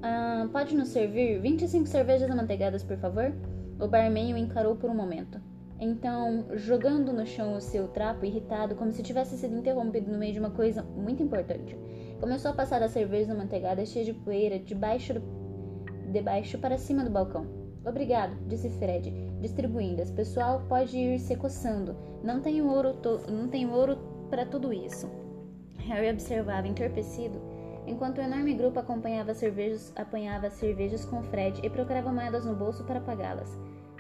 Ah, 0.04 0.48
pode 0.52 0.76
nos 0.76 0.90
servir 0.90 1.40
25 1.42 1.88
cervejas 1.88 2.30
amanteigadas, 2.30 2.84
por 2.84 2.98
favor? 2.98 3.34
O 3.80 3.88
barman 3.88 4.36
o 4.36 4.38
encarou 4.38 4.76
por 4.76 4.88
um 4.88 4.96
momento. 4.96 5.42
Então, 5.80 6.46
jogando 6.54 7.12
no 7.12 7.26
chão 7.26 7.56
o 7.56 7.60
seu 7.60 7.88
trapo, 7.88 8.24
irritado, 8.24 8.76
como 8.76 8.94
se 8.94 9.02
tivesse 9.02 9.36
sido 9.36 9.58
interrompido 9.58 10.12
no 10.12 10.18
meio 10.20 10.32
de 10.32 10.40
uma 10.40 10.52
coisa 10.52 10.84
muito 10.84 11.22
importante, 11.24 11.76
começou 12.20 12.52
a 12.52 12.56
passar 12.56 12.82
a 12.82 12.90
cerveja 12.90 13.34
amanteigada 13.34 13.86
cheia 13.86 14.06
de 14.06 14.14
poeira 14.14 14.60
debaixo, 14.60 15.14
do... 15.14 15.22
debaixo 16.12 16.58
para 16.58 16.78
cima 16.78 17.04
do 17.04 17.10
balcão. 17.10 17.46
Obrigado, 17.86 18.36
disse 18.48 18.70
Fred, 18.70 19.12
distribuindo-as. 19.42 20.12
Pessoal, 20.12 20.64
pode 20.68 20.98
ir 20.98 21.20
se 21.20 21.36
coçando. 21.36 21.96
Não 22.24 22.42
tenho 22.42 22.68
ouro, 22.68 22.94
to... 22.96 23.22
não 23.32 23.48
tenho 23.48 23.72
ouro 23.72 23.98
para 24.30 24.46
tudo 24.46 24.74
isso. 24.74 25.08
Harry 25.78 26.10
observava 26.10 26.68
entorpecido, 26.68 27.40
enquanto 27.86 28.18
o 28.18 28.22
enorme 28.22 28.56
grupo 28.56 28.80
acompanhava 28.80 29.36
cervejas, 29.36 29.94
apanhava 29.96 30.50
cervejas 30.50 31.06
com 31.06 31.22
Fred 31.22 31.60
e 31.64 31.70
procurava 31.70 32.12
moedas 32.12 32.46
no 32.46 32.56
bolso 32.56 32.84
para 32.84 33.00
pagá-las. 33.00 33.56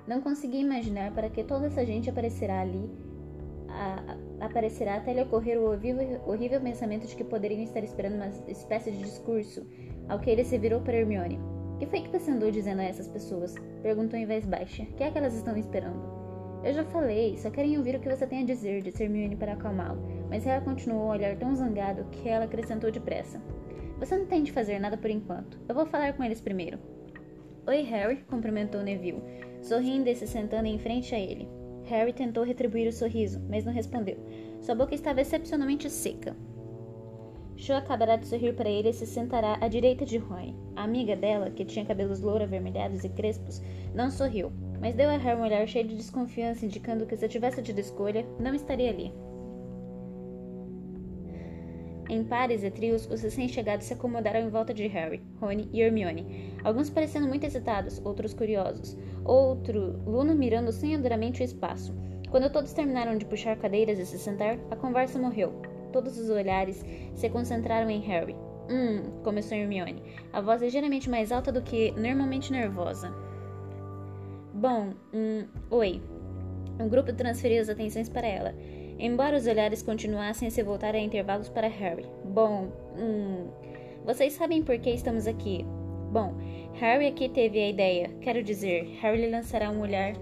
Não 0.07 0.21
conseguia 0.21 0.61
imaginar 0.61 1.11
para 1.13 1.29
que 1.29 1.43
toda 1.43 1.67
essa 1.67 1.85
gente 1.85 2.09
aparecerá 2.09 2.61
ali, 2.61 2.89
a, 3.69 4.17
aparecerá 4.39 4.95
até 4.95 5.13
lhe 5.13 5.21
ocorrer 5.21 5.59
o 5.59 5.71
horrível, 5.71 6.21
horrível 6.25 6.61
pensamento 6.61 7.07
de 7.07 7.15
que 7.15 7.23
poderiam 7.23 7.63
estar 7.63 7.83
esperando 7.83 8.15
uma 8.15 8.29
espécie 8.47 8.91
de 8.91 8.99
discurso, 8.99 9.65
ao 10.07 10.19
que 10.19 10.29
ele 10.29 10.43
se 10.43 10.57
virou 10.57 10.81
para 10.81 10.97
Hermione. 10.97 11.39
Que 11.79 11.85
foi 11.85 12.01
que 12.01 12.09
você 12.09 12.31
andou 12.31 12.51
dizendo 12.51 12.79
a 12.79 12.85
essas 12.85 13.07
pessoas? 13.07 13.53
Perguntou 13.81 14.17
em 14.17 14.25
voz 14.25 14.45
baixa. 14.45 14.83
O 14.83 14.93
que 14.93 15.03
é 15.03 15.11
que 15.11 15.17
elas 15.17 15.35
estão 15.35 15.57
esperando? 15.57 16.15
Eu 16.63 16.73
já 16.73 16.83
falei, 16.85 17.37
só 17.37 17.49
querem 17.51 17.77
ouvir 17.77 17.95
o 17.95 17.99
que 17.99 18.09
você 18.09 18.25
tem 18.25 18.41
a 18.41 18.45
dizer, 18.45 18.81
disse 18.81 19.03
Hermione 19.03 19.35
para 19.35 19.53
acalmá-lo, 19.53 20.01
mas 20.29 20.47
ela 20.47 20.61
continuou 20.61 21.11
a 21.11 21.15
olhar 21.15 21.37
tão 21.37 21.55
zangado 21.55 22.05
que 22.11 22.27
ela 22.27 22.45
acrescentou 22.45 22.91
depressa. 22.91 23.41
Você 23.99 24.17
não 24.17 24.25
tem 24.25 24.43
de 24.43 24.51
fazer 24.51 24.79
nada 24.79 24.97
por 24.97 25.09
enquanto. 25.09 25.59
Eu 25.69 25.75
vou 25.75 25.85
falar 25.85 26.13
com 26.13 26.23
eles 26.23 26.41
primeiro. 26.41 26.79
Oi, 27.67 27.81
Harry, 27.81 28.17
cumprimentou 28.27 28.81
Neville, 28.81 29.21
sorrindo 29.61 30.09
e 30.09 30.15
se 30.15 30.27
sentando 30.27 30.67
em 30.67 30.79
frente 30.79 31.13
a 31.13 31.19
ele. 31.19 31.47
Harry 31.85 32.13
tentou 32.13 32.43
retribuir 32.43 32.87
o 32.87 32.93
sorriso, 32.93 33.41
mas 33.49 33.65
não 33.65 33.73
respondeu. 33.73 34.17
Sua 34.61 34.75
boca 34.75 34.95
estava 34.95 35.21
excepcionalmente 35.21 35.89
seca. 35.89 36.35
Cho 37.57 37.73
acabará 37.73 38.17
de 38.17 38.27
sorrir 38.27 38.53
para 38.53 38.69
ele 38.69 38.89
e 38.89 38.93
se 38.93 39.05
sentará 39.05 39.57
à 39.61 39.67
direita 39.67 40.05
de 40.05 40.17
Rony. 40.17 40.55
A 40.75 40.83
amiga 40.83 41.15
dela, 41.15 41.49
que 41.49 41.63
tinha 41.63 41.85
cabelos 41.85 42.19
louro 42.19 42.43
avermelhados 42.43 43.03
e 43.03 43.09
crespos, 43.09 43.61
não 43.93 44.11
sorriu, 44.11 44.51
mas 44.81 44.93
deu 44.93 45.09
a 45.09 45.17
Harry 45.17 45.39
um 45.39 45.43
olhar 45.43 45.65
cheio 45.67 45.87
de 45.87 45.95
desconfiança, 45.95 46.65
indicando 46.65 47.05
que 47.05 47.15
se 47.15 47.27
tivesse 47.29 47.61
tido 47.61 47.79
escolha, 47.79 48.25
não 48.39 48.53
estaria 48.53 48.89
ali. 48.89 49.13
Em 52.07 52.23
pares 52.23 52.63
e 52.63 52.69
trios, 52.69 53.09
os 53.09 53.21
recém-chegados 53.21 53.87
se 53.87 53.93
acomodaram 53.93 54.39
em 54.39 54.49
volta 54.49 54.73
de 54.73 54.85
Harry, 54.87 55.23
Rony 55.41 55.67
e 55.73 55.81
Hermione, 55.81 56.53
alguns 56.63 56.89
parecendo 56.89 57.27
muito 57.27 57.45
excitados, 57.45 57.99
outros 58.05 58.31
curiosos, 58.31 58.95
outro 59.23 59.99
Luna 60.05 60.35
mirando 60.35 60.71
senhoramente 60.71 61.41
o 61.41 61.43
espaço. 61.43 61.95
Quando 62.29 62.51
todos 62.51 62.73
terminaram 62.73 63.17
de 63.17 63.25
puxar 63.25 63.57
cadeiras 63.57 63.97
e 63.97 64.05
se 64.05 64.19
sentar, 64.19 64.59
a 64.69 64.75
conversa 64.75 65.17
morreu. 65.17 65.61
Todos 65.91 66.19
os 66.19 66.29
olhares 66.29 66.85
se 67.15 67.29
concentraram 67.29 67.89
em 67.89 68.01
Harry. 68.01 68.35
Hum, 68.69 69.21
começou 69.23 69.57
Hermione, 69.57 70.03
a 70.31 70.41
voz 70.41 70.61
ligeiramente 70.61 71.09
mais 71.09 71.31
alta 71.31 71.51
do 71.51 71.61
que 71.61 71.91
normalmente 71.91 72.51
nervosa. 72.51 73.11
Bom, 74.53 74.93
hum, 75.11 75.45
oi. 75.71 76.01
O 76.79 76.87
grupo 76.87 77.13
transferiu 77.13 77.61
as 77.61 77.69
atenções 77.69 78.09
para 78.09 78.27
ela 78.27 78.53
embora 78.99 79.37
os 79.37 79.47
olhares 79.47 79.81
continuassem 79.81 80.47
a 80.47 80.51
se 80.51 80.63
voltar 80.63 80.95
a 80.95 80.99
intervalos 80.99 81.49
para 81.49 81.67
Harry. 81.67 82.05
Bom, 82.23 82.69
hum, 82.97 83.47
vocês 84.05 84.33
sabem 84.33 84.63
por 84.63 84.77
que 84.79 84.89
estamos 84.89 85.27
aqui? 85.27 85.65
Bom, 86.11 86.33
Harry 86.75 87.07
aqui 87.07 87.27
teve 87.29 87.59
a 87.59 87.69
ideia. 87.69 88.09
Quero 88.21 88.43
dizer, 88.43 88.97
Harry 89.01 89.21
lhe 89.21 89.29
lançará 89.29 89.69
um 89.69 89.81
olhar, 89.81 90.13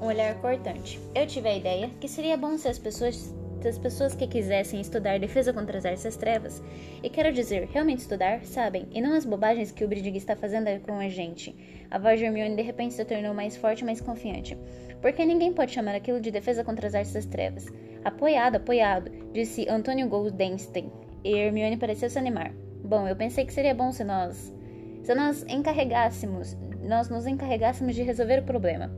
um 0.00 0.06
olhar 0.06 0.34
cortante. 0.40 1.00
Eu 1.14 1.26
tive 1.26 1.48
a 1.48 1.56
ideia 1.56 1.90
que 2.00 2.08
seria 2.08 2.36
bom 2.36 2.56
se 2.58 2.68
as 2.68 2.78
pessoas 2.78 3.34
as 3.66 3.78
pessoas 3.78 4.14
que 4.14 4.26
quisessem 4.26 4.80
estudar 4.80 5.18
defesa 5.18 5.52
contra 5.52 5.78
as 5.78 5.84
artes 5.84 6.16
trevas, 6.16 6.62
e 7.02 7.08
quero 7.10 7.32
dizer, 7.32 7.68
realmente 7.72 8.00
estudar, 8.00 8.44
sabem, 8.44 8.86
e 8.92 9.00
não 9.00 9.12
as 9.12 9.24
bobagens 9.24 9.72
que 9.72 9.84
o 9.84 9.88
Bridig 9.88 10.16
está 10.16 10.36
fazendo 10.36 10.68
com 10.82 10.98
a 10.98 11.08
gente. 11.08 11.54
A 11.90 11.98
voz 11.98 12.18
de 12.18 12.24
Hermione 12.24 12.56
de 12.56 12.62
repente 12.62 12.94
se 12.94 13.04
tornou 13.04 13.34
mais 13.34 13.56
forte 13.56 13.80
e 13.80 13.84
mais 13.84 14.00
confiante. 14.00 14.56
Porque 15.00 15.24
ninguém 15.24 15.52
pode 15.52 15.72
chamar 15.72 15.94
aquilo 15.94 16.20
de 16.20 16.30
defesa 16.30 16.64
contra 16.64 16.86
as 16.86 16.94
artes 16.94 17.12
das 17.12 17.26
trevas. 17.26 17.66
Apoiado, 18.04 18.56
apoiado, 18.56 19.10
disse 19.32 19.68
Antônio 19.68 20.08
Goldenstein. 20.08 20.90
E 21.24 21.34
Hermione 21.34 21.76
pareceu 21.76 22.08
se 22.08 22.18
animar. 22.18 22.52
Bom, 22.84 23.08
eu 23.08 23.16
pensei 23.16 23.44
que 23.44 23.52
seria 23.52 23.74
bom 23.74 23.90
se 23.92 24.04
nós. 24.04 24.54
Se 25.02 25.14
nós 25.14 25.44
encarregássemos. 25.48 26.56
Nós 26.82 27.08
nos 27.08 27.26
encarregássemos 27.26 27.94
de 27.94 28.02
resolver 28.02 28.40
o 28.40 28.44
problema. 28.44 28.90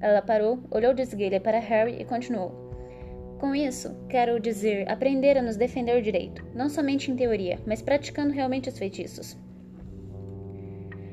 Ela 0.00 0.20
parou, 0.20 0.58
olhou 0.70 0.92
de 0.92 1.02
esguelha 1.02 1.40
para 1.40 1.58
Harry 1.58 2.00
e 2.00 2.04
continuou. 2.04 2.66
Com 3.38 3.54
isso, 3.54 3.94
quero 4.08 4.40
dizer 4.40 4.90
aprender 4.90 5.36
a 5.36 5.42
nos 5.42 5.56
defender 5.56 6.00
direito, 6.00 6.44
não 6.54 6.70
somente 6.70 7.10
em 7.10 7.16
teoria, 7.16 7.58
mas 7.66 7.82
praticando 7.82 8.32
realmente 8.32 8.68
os 8.68 8.78
feitiços. 8.78 9.36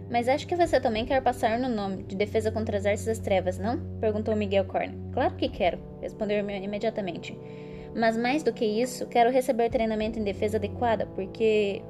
Mas 0.10 0.28
acho 0.28 0.48
que 0.48 0.56
você 0.56 0.80
também 0.80 1.06
quer 1.06 1.22
passar 1.22 1.58
no 1.58 1.70
nome 1.70 2.04
de 2.04 2.16
defesa 2.16 2.52
contra 2.52 2.78
as 2.78 2.86
artes 2.86 3.06
das 3.06 3.20
trevas, 3.20 3.58
não? 3.58 3.80
Perguntou 4.00 4.36
Miguel 4.36 4.66
Corn. 4.66 4.96
Claro 5.12 5.36
que 5.36 5.50
quero, 5.50 5.80
respondeu 6.02 6.38
Hermione 6.38 6.66
imediatamente. 6.66 7.38
Mas 7.96 8.18
mais 8.18 8.44
do 8.44 8.52
que 8.52 8.66
isso, 8.66 9.08
quero 9.08 9.32
receber 9.32 9.70
treinamento 9.70 10.20
em 10.20 10.24
defesa 10.24 10.58
adequada, 10.58 11.06
porque. 11.16 11.82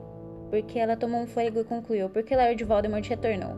Porque 0.50 0.78
ela 0.78 0.96
tomou 0.96 1.22
um 1.22 1.26
fôlego 1.26 1.62
e 1.62 1.64
concluiu. 1.64 2.10
Porque 2.10 2.36
Lord 2.36 2.64
Voldemort 2.64 3.08
retornou. 3.08 3.58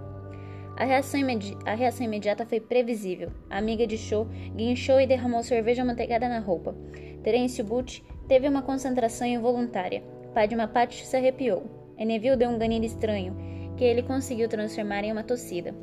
A 0.77 0.85
reação, 0.85 1.19
a 1.65 1.73
reação 1.73 2.05
imediata 2.05 2.45
foi 2.45 2.59
previsível. 2.59 3.31
A 3.49 3.57
amiga 3.57 3.85
de 3.85 3.97
Cho 3.97 4.27
guinchou 4.55 5.01
e 5.01 5.07
derramou 5.07 5.43
cerveja 5.43 5.81
amanteigada 5.81 6.29
na 6.29 6.39
roupa. 6.39 6.73
Terence 7.21 7.61
Butch 7.61 8.01
teve 8.29 8.47
uma 8.47 8.61
concentração 8.61 9.27
involuntária. 9.27 10.03
Padma 10.33 10.67
Patch 10.67 11.03
se 11.03 11.17
arrepiou. 11.17 11.63
E 11.97 12.05
Neville 12.05 12.37
deu 12.37 12.49
um 12.49 12.57
ganido 12.57 12.85
estranho 12.85 13.35
que 13.77 13.83
ele 13.83 14.03
conseguiu 14.03 14.47
transformar 14.47 15.03
em 15.03 15.11
uma 15.11 15.23
tossida. 15.23 15.73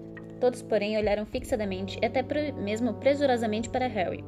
Todos, 0.40 0.62
porém, 0.62 0.96
olharam 0.96 1.24
fixadamente 1.24 1.98
e 2.02 2.06
até 2.06 2.22
mesmo 2.52 2.94
presurosamente 2.94 3.68
para 3.68 3.86
Harry. 3.86 4.24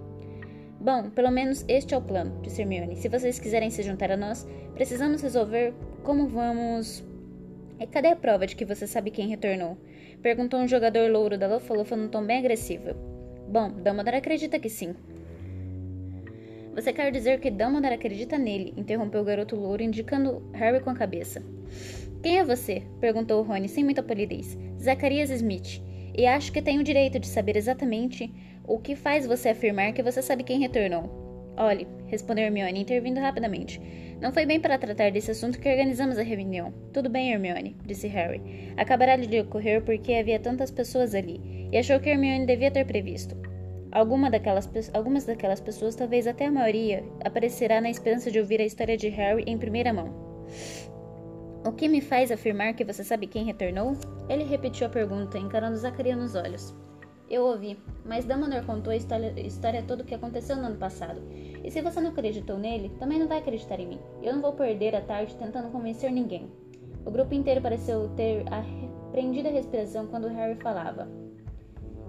Bom, 0.80 1.10
pelo 1.10 1.30
menos 1.30 1.64
este 1.66 1.94
é 1.94 1.96
o 1.96 2.02
plano, 2.02 2.40
disse 2.42 2.60
Hermione. 2.60 2.96
Se 2.96 3.08
vocês 3.08 3.38
quiserem 3.38 3.70
se 3.70 3.82
juntar 3.82 4.12
a 4.12 4.16
nós, 4.16 4.46
precisamos 4.74 5.22
resolver 5.22 5.72
como 6.02 6.28
vamos. 6.28 7.02
E 7.80 7.86
cadê 7.86 8.08
a 8.08 8.16
prova 8.16 8.46
de 8.46 8.54
que 8.54 8.64
você 8.64 8.86
sabe 8.86 9.10
quem 9.10 9.28
retornou? 9.28 9.78
Perguntou 10.22 10.60
um 10.60 10.68
jogador 10.68 11.10
louro 11.10 11.38
da 11.38 11.48
Lufa-Lufa 11.48 11.96
num 11.96 12.08
tom 12.08 12.24
bem 12.24 12.38
agressivo. 12.38 12.94
Bom, 13.48 13.70
Dumbledore 13.70 14.16
acredita 14.16 14.58
que 14.58 14.68
sim. 14.68 14.94
Você 16.74 16.92
quer 16.92 17.10
dizer 17.10 17.40
que 17.40 17.50
Dumbledore 17.50 17.94
acredita 17.94 18.36
nele? 18.36 18.74
Interrompeu 18.76 19.22
o 19.22 19.24
garoto 19.24 19.56
louro, 19.56 19.82
indicando 19.82 20.42
Harry 20.52 20.80
com 20.80 20.90
a 20.90 20.94
cabeça. 20.94 21.42
Quem 22.24 22.38
é 22.38 22.42
você? 22.42 22.82
Perguntou 23.02 23.42
Rony 23.42 23.68
sem 23.68 23.84
muita 23.84 24.02
polidez. 24.02 24.58
Zacarias 24.80 25.28
Smith. 25.28 25.82
E 26.16 26.26
acho 26.26 26.50
que 26.50 26.62
tenho 26.62 26.80
o 26.80 26.82
direito 26.82 27.18
de 27.18 27.26
saber 27.26 27.54
exatamente 27.54 28.32
o 28.66 28.78
que 28.78 28.96
faz 28.96 29.26
você 29.26 29.50
afirmar 29.50 29.92
que 29.92 30.02
você 30.02 30.22
sabe 30.22 30.42
quem 30.42 30.58
retornou. 30.58 31.52
Olhe, 31.54 31.86
respondeu 32.06 32.46
Hermione, 32.46 32.80
intervindo 32.80 33.20
rapidamente. 33.20 33.78
Não 34.22 34.32
foi 34.32 34.46
bem 34.46 34.58
para 34.58 34.78
tratar 34.78 35.10
desse 35.10 35.32
assunto 35.32 35.58
que 35.60 35.68
organizamos 35.68 36.16
a 36.16 36.22
reunião. 36.22 36.72
Tudo 36.94 37.10
bem, 37.10 37.30
Hermione, 37.30 37.76
disse 37.84 38.08
Harry. 38.08 38.72
Acabará 38.74 39.16
de 39.16 39.40
ocorrer 39.40 39.82
porque 39.82 40.14
havia 40.14 40.40
tantas 40.40 40.70
pessoas 40.70 41.14
ali, 41.14 41.68
e 41.70 41.76
achou 41.76 42.00
que 42.00 42.08
Hermione 42.08 42.46
devia 42.46 42.70
ter 42.70 42.86
previsto. 42.86 43.36
Alguma 43.92 44.30
daquelas, 44.30 44.66
algumas 44.94 45.26
daquelas 45.26 45.60
pessoas, 45.60 45.94
talvez 45.94 46.26
até 46.26 46.46
a 46.46 46.50
maioria, 46.50 47.04
aparecerá 47.22 47.82
na 47.82 47.90
esperança 47.90 48.30
de 48.30 48.40
ouvir 48.40 48.62
a 48.62 48.64
história 48.64 48.96
de 48.96 49.10
Harry 49.10 49.44
em 49.46 49.58
primeira 49.58 49.92
mão. 49.92 50.24
O 51.66 51.72
que 51.72 51.88
me 51.88 52.02
faz 52.02 52.30
afirmar 52.30 52.74
que 52.74 52.84
você 52.84 53.02
sabe 53.02 53.26
quem 53.26 53.46
retornou? 53.46 53.96
Ele 54.28 54.44
repetiu 54.44 54.86
a 54.86 54.90
pergunta, 54.90 55.38
encarando 55.38 55.78
Zacarias 55.78 56.18
nos 56.18 56.34
olhos. 56.34 56.74
Eu 57.30 57.46
ouvi, 57.46 57.78
mas 58.04 58.26
Dumbledore 58.26 58.66
contou 58.66 58.92
a 58.92 58.96
história, 58.96 59.32
história 59.40 59.82
toda 59.82 60.02
o 60.02 60.04
que 60.04 60.14
aconteceu 60.14 60.56
no 60.56 60.66
ano 60.66 60.76
passado. 60.76 61.22
E 61.64 61.70
se 61.70 61.80
você 61.80 62.02
não 62.02 62.10
acreditou 62.10 62.58
nele, 62.58 62.92
também 62.98 63.18
não 63.18 63.26
vai 63.26 63.38
acreditar 63.38 63.80
em 63.80 63.86
mim. 63.86 64.00
Eu 64.22 64.34
não 64.34 64.42
vou 64.42 64.52
perder 64.52 64.94
a 64.94 65.00
tarde 65.00 65.34
tentando 65.36 65.70
convencer 65.70 66.12
ninguém. 66.12 66.52
O 67.06 67.10
grupo 67.10 67.32
inteiro 67.32 67.62
pareceu 67.62 68.10
ter 68.10 68.44
aprendido 68.52 69.48
a 69.48 69.52
respiração 69.52 70.06
quando 70.06 70.28
Harry 70.28 70.56
falava. 70.56 71.08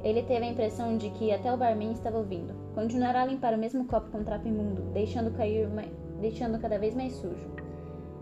Ele 0.04 0.22
teve 0.24 0.46
a 0.46 0.50
impressão 0.52 0.98
de 0.98 1.10
que 1.12 1.32
até 1.32 1.52
o 1.54 1.56
barman 1.56 1.94
estava 1.94 2.18
ouvindo. 2.18 2.54
Continuará 2.74 3.22
a 3.22 3.26
limpar 3.26 3.54
o 3.54 3.58
mesmo 3.58 3.86
copo 3.86 4.12
com 4.12 4.22
trapo 4.22 4.50
imundo, 4.50 4.82
deixando 4.92 5.32
cair, 5.32 5.70
deixando 6.20 6.60
cada 6.60 6.78
vez 6.78 6.94
mais 6.94 7.14
sujo. 7.14 7.56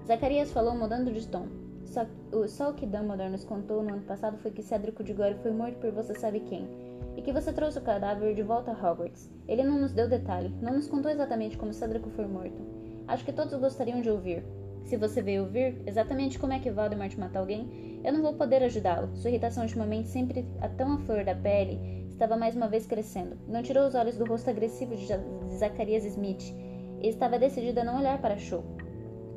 Zacarias 0.05 0.51
falou 0.51 0.75
mudando 0.75 1.13
de 1.13 1.25
tom. 1.27 1.47
Só, 1.85 2.05
o, 2.33 2.45
só 2.47 2.71
o 2.71 2.73
que 2.73 2.85
Dumbledore 2.85 3.29
nos 3.29 3.45
contou 3.45 3.81
no 3.81 3.93
ano 3.93 4.01
passado 4.01 4.37
foi 4.37 4.51
que 4.51 4.61
Cedric 4.61 5.01
Diggory 5.01 5.35
foi 5.35 5.51
morto 5.51 5.77
por 5.77 5.91
você 5.91 6.13
sabe 6.13 6.41
quem, 6.41 6.67
e 7.15 7.21
que 7.21 7.31
você 7.31 7.53
trouxe 7.53 7.77
o 7.77 7.81
cadáver 7.81 8.35
de 8.35 8.43
volta 8.43 8.71
a 8.71 8.73
Hogwarts. 8.73 9.29
Ele 9.47 9.63
não 9.63 9.79
nos 9.79 9.93
deu 9.93 10.09
detalhe, 10.09 10.53
não 10.61 10.73
nos 10.73 10.87
contou 10.87 11.09
exatamente 11.09 11.57
como 11.57 11.73
Cedric 11.73 12.09
foi 12.09 12.25
morto. 12.25 12.61
Acho 13.07 13.23
que 13.23 13.31
todos 13.31 13.53
gostariam 13.53 14.01
de 14.01 14.09
ouvir. 14.09 14.43
Se 14.83 14.97
você 14.97 15.21
veio 15.21 15.43
ouvir 15.43 15.81
exatamente 15.85 16.37
como 16.37 16.51
é 16.51 16.59
que 16.59 16.69
Voldemort 16.71 17.15
mata 17.17 17.39
alguém, 17.39 18.01
eu 18.03 18.11
não 18.11 18.21
vou 18.21 18.33
poder 18.33 18.61
ajudá-lo. 18.63 19.15
Sua 19.15 19.29
irritação 19.29 19.63
ultimamente, 19.63 20.09
sempre 20.09 20.45
a 20.59 20.67
tão 20.67 20.93
à 20.93 20.97
flor 20.97 21.23
da 21.23 21.35
pele, 21.35 22.05
estava 22.09 22.35
mais 22.35 22.55
uma 22.55 22.67
vez 22.67 22.85
crescendo. 22.85 23.37
Não 23.47 23.63
tirou 23.63 23.87
os 23.87 23.95
olhos 23.95 24.17
do 24.17 24.25
rosto 24.25 24.49
agressivo 24.49 24.95
de 24.95 25.07
Zacarias 25.55 26.03
Smith 26.03 26.53
e 27.01 27.07
estava 27.07 27.39
decidida 27.39 27.81
a 27.81 27.85
não 27.85 27.99
olhar 27.99 28.19
para 28.19 28.37
Cho. 28.37 28.63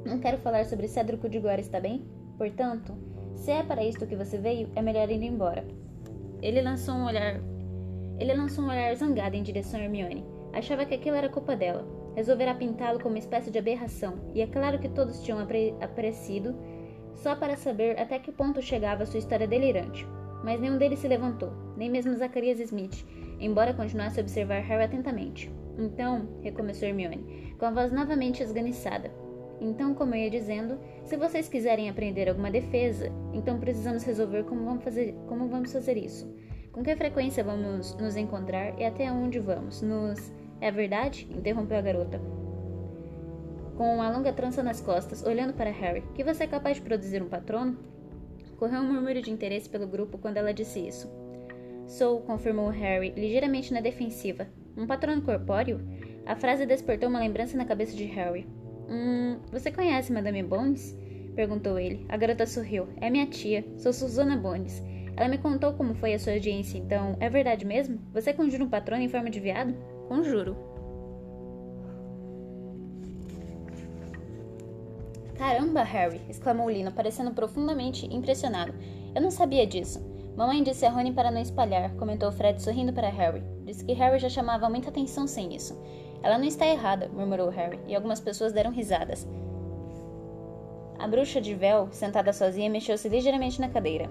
Não 0.07 0.21
quero 0.21 0.39
falar 0.39 0.65
sobre 0.67 0.87
Cedric 0.87 1.29
Diggory, 1.29 1.63
está 1.63 1.81
bem? 1.81 2.07
Portanto, 2.39 2.97
se 3.35 3.51
é 3.51 3.65
para 3.65 3.85
isto 3.85 4.07
que 4.07 4.15
você 4.15 4.39
veio, 4.39 4.71
é 4.77 4.81
melhor 4.81 5.11
ir 5.11 5.21
embora. 5.21 5.67
Ele 6.41 6.63
lançou 6.63 6.95
um 6.95 7.07
olhar. 7.07 7.41
Ele 8.21 8.33
lançou 8.33 8.65
um 8.65 8.69
olhar 8.69 8.95
zangado 8.95 9.35
em 9.35 9.43
direção 9.43 9.81
a 9.81 9.83
Hermione. 9.83 10.25
Achava 10.53 10.87
que 10.87 10.95
aquilo 10.95 11.17
era 11.17 11.29
culpa 11.29 11.57
dela. 11.57 11.85
Resolverá 12.15 12.55
pintá-lo 12.55 13.01
como 13.01 13.17
uma 13.17 13.19
espécie 13.19 13.51
de 13.51 13.59
aberração, 13.59 14.15
e 14.33 14.41
é 14.41 14.47
claro 14.47 14.79
que 14.79 14.89
todos 14.89 15.21
tinham 15.23 15.41
apre 15.41 15.75
apreciado, 15.81 16.55
só 17.13 17.35
para 17.35 17.57
saber 17.57 17.99
até 17.99 18.21
que 18.21 18.31
ponto 18.31 18.63
chegava 18.63 19.05
sua 19.05 19.19
história 19.19 19.49
delirante. 19.49 20.07
Mas 20.45 20.61
nenhum 20.61 20.79
deles 20.79 21.01
se 21.01 21.09
levantou, 21.09 21.51
nem 21.77 21.91
mesmo 21.91 22.15
Zacarias 22.15 22.61
Smith, 22.61 23.05
embora 23.41 23.75
continuasse 23.75 24.21
a 24.21 24.23
observar 24.23 24.61
Harry 24.61 24.85
atentamente. 24.85 25.53
Então, 25.77 26.29
recomeçou 26.43 26.87
Hermione, 26.87 27.55
com 27.59 27.67
a 27.67 27.73
voz 27.73 27.91
novamente 27.91 28.41
esganiçada. 28.41 29.26
Então, 29.61 29.95
como 29.95 30.15
eu 30.15 30.23
ia 30.23 30.31
dizendo, 30.31 30.79
se 31.05 31.17
vocês 31.17 31.49
quiserem 31.49 31.89
aprender 31.89 32.29
alguma 32.29 32.51
defesa, 32.51 33.11
então 33.33 33.59
precisamos 33.59 34.03
resolver 34.03 34.45
como 34.45 34.65
vamos 34.65 34.85
fazer, 34.85 35.15
como 35.27 35.49
vamos 35.49 35.73
fazer 35.73 35.97
isso. 35.97 36.31
Com 36.73 36.83
que 36.83 36.95
frequência 36.95 37.43
vamos 37.43 37.97
nos 37.97 38.17
encontrar 38.17 38.79
e 38.79 38.85
até 38.85 39.11
onde 39.11 39.39
vamos? 39.39 39.81
Nos. 39.81 40.33
É 40.61 40.71
verdade? 40.71 41.27
interrompeu 41.31 41.79
a 41.79 41.81
garota. 41.81 42.21
Com 43.77 43.95
uma 43.95 44.11
longa 44.11 44.33
trança 44.33 44.63
nas 44.63 44.81
costas, 44.81 45.25
olhando 45.25 45.55
para 45.55 45.71
Harry, 45.71 46.03
que 46.15 46.25
você 46.25 46.45
é 46.45 46.47
capaz 46.47 46.77
de 46.77 46.83
produzir 46.83 47.23
um 47.23 47.29
patrono? 47.29 47.79
Correu 48.59 48.81
um 48.81 48.93
murmúrio 48.93 49.23
de 49.23 49.31
interesse 49.31 49.69
pelo 49.69 49.87
grupo 49.87 50.19
quando 50.19 50.39
ela 50.39 50.53
disse 50.53 50.87
isso. 50.87 51.11
Sou, 51.87 52.21
confirmou 52.21 52.69
Harry, 52.69 53.11
ligeiramente 53.11 53.73
na 53.73 53.81
defensiva. 53.81 54.47
Um 54.77 54.87
patrono 54.87 55.23
corpóreo? 55.23 55.81
A 56.27 56.35
frase 56.35 56.67
despertou 56.67 57.09
uma 57.09 57.21
lembrança 57.21 57.57
na 57.57 57.65
cabeça 57.65 57.95
de 57.95 58.05
Harry. 58.05 58.47
Hum, 58.89 59.39
você 59.51 59.71
conhece 59.71 60.13
Madame 60.13 60.43
Bones? 60.43 60.97
Perguntou 61.35 61.79
ele. 61.79 62.07
A 62.09 62.17
garota 62.17 62.47
sorriu. 62.47 62.89
É 63.01 63.11
minha 63.11 63.27
tia. 63.27 63.65
Sou 63.79 63.93
Susana 63.93 64.37
Bones. 64.37 64.83
Ela 65.17 65.29
me 65.29 65.39
contou 65.39 65.73
como 65.73 65.95
foi 65.95 66.13
a 66.13 66.19
sua 66.19 66.35
audiência, 66.35 66.77
então 66.77 67.17
é 67.21 67.31
verdade 67.31 67.65
mesmo? 67.65 67.99
Você 68.13 68.35
conjura 68.35 68.63
um 68.63 68.69
patrono 68.69 69.03
em 69.03 69.09
forma 69.09 69.31
de 69.31 69.41
viado? 69.41 69.75
Conjuro. 70.09 70.55
Caramba, 75.39 75.83
Harry! 75.83 76.21
exclamou 76.29 76.71
Lina, 76.71 76.91
parecendo 76.91 77.31
profundamente 77.33 78.07
impressionado. 78.15 78.75
Eu 79.15 79.23
não 79.23 79.31
sabia 79.31 79.67
disso. 79.67 80.05
Mamãe 80.37 80.63
disse 80.63 80.85
a 80.85 80.91
Rony 80.91 81.13
para 81.13 81.31
não 81.31 81.41
espalhar, 81.41 81.95
comentou 81.97 82.31
Fred 82.31 82.63
sorrindo 82.63 82.93
para 82.93 83.09
Harry. 83.09 83.43
Disse 83.65 83.85
que 83.85 83.95
Harry 83.95 84.19
já 84.19 84.29
chamava 84.29 84.69
muita 84.69 84.91
atenção 84.91 85.27
sem 85.27 85.55
isso. 85.55 85.79
Ela 86.23 86.39
não 86.39 86.45
está 86.45 86.67
errada, 86.67 87.09
murmurou 87.13 87.49
Harry, 87.51 87.79
e 87.87 87.95
algumas 87.95 88.21
pessoas 88.21 88.53
deram 88.53 88.73
risadas. 88.73 89.27
A 90.99 91.07
bruxa 91.07 91.41
de 91.41 91.55
véu, 91.55 91.89
sentada 91.91 92.33
sozinha, 92.33 92.71
mexeu-se 92.71 93.09
ligeiramente 93.09 93.61
na 93.61 93.69
cadeira. 93.69 94.09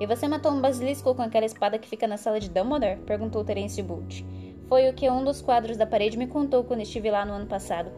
E 0.00 0.06
você 0.06 0.26
matou 0.26 0.52
um 0.52 0.60
basilisco 0.60 1.14
com 1.14 1.22
aquela 1.22 1.46
espada 1.46 1.78
que 1.78 1.88
fica 1.88 2.06
na 2.06 2.16
sala 2.16 2.40
de 2.40 2.50
Dumbledore? 2.50 3.00
perguntou 3.06 3.44
Terence 3.44 3.80
Bolt. 3.82 4.22
Foi 4.68 4.88
o 4.88 4.94
que 4.94 5.08
um 5.08 5.24
dos 5.24 5.40
quadros 5.40 5.76
da 5.76 5.86
parede 5.86 6.16
me 6.16 6.26
contou 6.26 6.64
quando 6.64 6.80
estive 6.80 7.10
lá 7.10 7.24
no 7.24 7.32
ano 7.32 7.46
passado. 7.46 7.90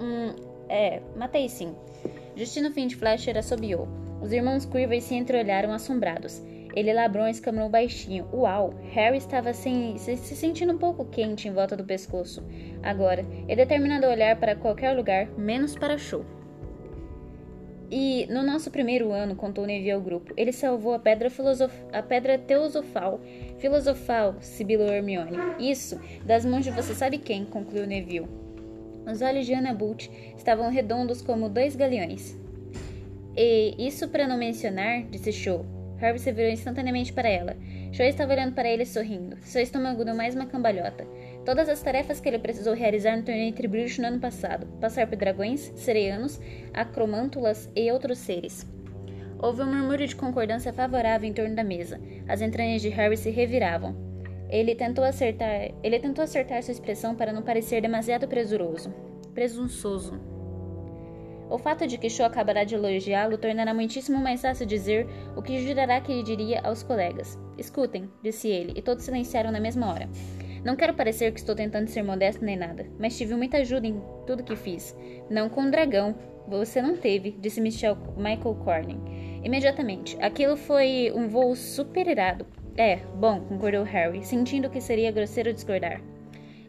Hum, 0.00 0.34
é, 0.68 1.00
matei 1.16 1.48
sim. 1.48 1.74
Justino 2.36 2.70
Flasher 2.72 3.36
assobiou. 3.36 3.88
Os 4.22 4.32
irmãos 4.32 4.64
Quirvey 4.64 5.00
se 5.00 5.14
entreolharam 5.14 5.72
assombrados. 5.72 6.40
Ele 6.74 6.92
labrou 6.92 7.26
e 7.26 7.30
escamou 7.30 7.68
baixinho. 7.68 8.28
Uau! 8.32 8.74
Harry 8.92 9.18
estava 9.18 9.52
sem, 9.52 9.96
se, 9.98 10.16
se, 10.16 10.36
sentindo 10.36 10.72
um 10.72 10.78
pouco 10.78 11.04
quente 11.04 11.48
em 11.48 11.52
volta 11.52 11.76
do 11.76 11.84
pescoço. 11.84 12.42
Agora, 12.82 13.24
ele 13.48 13.56
determinado 13.56 14.06
a 14.06 14.10
olhar 14.10 14.36
para 14.36 14.56
qualquer 14.56 14.96
lugar, 14.96 15.26
menos 15.36 15.74
para 15.74 15.98
Show. 15.98 16.24
E 17.90 18.26
no 18.30 18.44
nosso 18.44 18.70
primeiro 18.70 19.10
ano, 19.10 19.34
contou 19.34 19.66
Neville 19.66 19.90
ao 19.90 20.00
grupo, 20.00 20.32
ele 20.36 20.52
salvou 20.52 20.94
a 20.94 20.98
pedra, 21.00 21.28
filosof... 21.28 21.74
a 21.92 22.00
pedra 22.00 22.38
teosofal, 22.38 23.20
filosofal, 23.58 24.36
sibilou 24.40 24.86
Hermione. 24.86 25.36
Isso, 25.58 26.00
das 26.24 26.44
mãos 26.44 26.64
de 26.64 26.70
você 26.70 26.94
sabe 26.94 27.18
quem, 27.18 27.44
concluiu 27.44 27.88
Neville. 27.88 28.28
Os 29.10 29.20
olhos 29.22 29.44
de 29.44 29.54
Anna 29.54 29.74
Bolt 29.74 30.08
estavam 30.36 30.70
redondos 30.70 31.20
como 31.20 31.48
dois 31.48 31.74
galeões. 31.74 32.38
E 33.36 33.74
isso 33.78 34.08
para 34.08 34.28
não 34.28 34.38
mencionar, 34.38 35.02
disse 35.10 35.32
Show, 35.32 35.66
Harvey 36.00 36.18
se 36.18 36.32
virou 36.32 36.50
instantaneamente 36.50 37.12
para 37.12 37.28
ela. 37.28 37.56
Joy 37.92 38.08
estava 38.08 38.32
olhando 38.32 38.54
para 38.54 38.68
ele 38.68 38.86
sorrindo. 38.86 39.36
Seu 39.42 39.62
estômago 39.62 40.04
deu 40.04 40.14
mais 40.14 40.34
uma 40.34 40.46
cambalhota. 40.46 41.06
Todas 41.44 41.68
as 41.68 41.82
tarefas 41.82 42.20
que 42.20 42.28
ele 42.28 42.38
precisou 42.38 42.74
realizar 42.74 43.16
no 43.16 43.22
torneio 43.22 43.48
entre 43.48 43.68
bruxos 43.68 43.98
no 43.98 44.06
ano 44.06 44.20
passado. 44.20 44.66
Passar 44.80 45.06
por 45.06 45.16
dragões, 45.16 45.72
sereianos, 45.76 46.40
acromântulas 46.72 47.70
e 47.74 47.90
outros 47.90 48.18
seres. 48.18 48.66
Houve 49.38 49.62
um 49.62 49.66
murmúrio 49.66 50.06
de 50.06 50.16
concordância 50.16 50.72
favorável 50.72 51.28
em 51.28 51.32
torno 51.32 51.54
da 51.54 51.64
mesa. 51.64 52.00
As 52.28 52.42
entranhas 52.42 52.82
de 52.82 52.88
Harry 52.90 53.16
se 53.16 53.30
reviravam. 53.30 53.96
Ele 54.50 54.74
tentou 54.74 55.04
acertar, 55.04 55.70
ele 55.82 55.98
tentou 55.98 56.24
acertar 56.24 56.62
sua 56.62 56.72
expressão 56.72 57.14
para 57.14 57.32
não 57.32 57.40
parecer 57.40 57.80
demasiado 57.80 58.26
presuroso, 58.26 58.92
presunçoso. 59.32 60.39
O 61.50 61.58
fato 61.58 61.84
de 61.84 61.98
que 61.98 62.08
Cho 62.08 62.22
acabará 62.22 62.62
de 62.62 62.76
elogiá-lo 62.76 63.36
tornará 63.36 63.74
muitíssimo 63.74 64.18
mais 64.18 64.40
fácil 64.40 64.64
dizer 64.64 65.08
o 65.36 65.42
que 65.42 65.66
jurará 65.66 66.00
que 66.00 66.12
lhe 66.12 66.22
diria 66.22 66.60
aos 66.62 66.84
colegas. 66.84 67.36
Escutem, 67.58 68.08
disse 68.22 68.48
ele, 68.48 68.72
e 68.76 68.80
todos 68.80 69.04
silenciaram 69.04 69.50
na 69.50 69.58
mesma 69.58 69.92
hora. 69.92 70.08
Não 70.64 70.76
quero 70.76 70.94
parecer 70.94 71.32
que 71.32 71.40
estou 71.40 71.56
tentando 71.56 71.88
ser 71.88 72.02
modesto 72.02 72.44
nem 72.44 72.56
nada, 72.56 72.86
mas 72.98 73.18
tive 73.18 73.34
muita 73.34 73.58
ajuda 73.58 73.86
em 73.86 74.00
tudo 74.26 74.44
que 74.44 74.54
fiz. 74.54 74.96
Não 75.28 75.48
com 75.48 75.62
o 75.62 75.70
dragão. 75.70 76.14
Você 76.46 76.80
não 76.80 76.96
teve, 76.96 77.32
disse 77.32 77.60
Michel, 77.60 77.96
Michael 78.16 78.54
Corning. 78.64 79.40
Imediatamente. 79.42 80.16
Aquilo 80.20 80.56
foi 80.56 81.12
um 81.14 81.28
voo 81.28 81.56
super 81.56 82.06
irado. 82.06 82.46
É, 82.76 82.96
bom, 83.16 83.40
concordou 83.40 83.82
Harry, 83.82 84.24
sentindo 84.24 84.70
que 84.70 84.80
seria 84.80 85.10
grosseiro 85.10 85.52
discordar. 85.52 86.00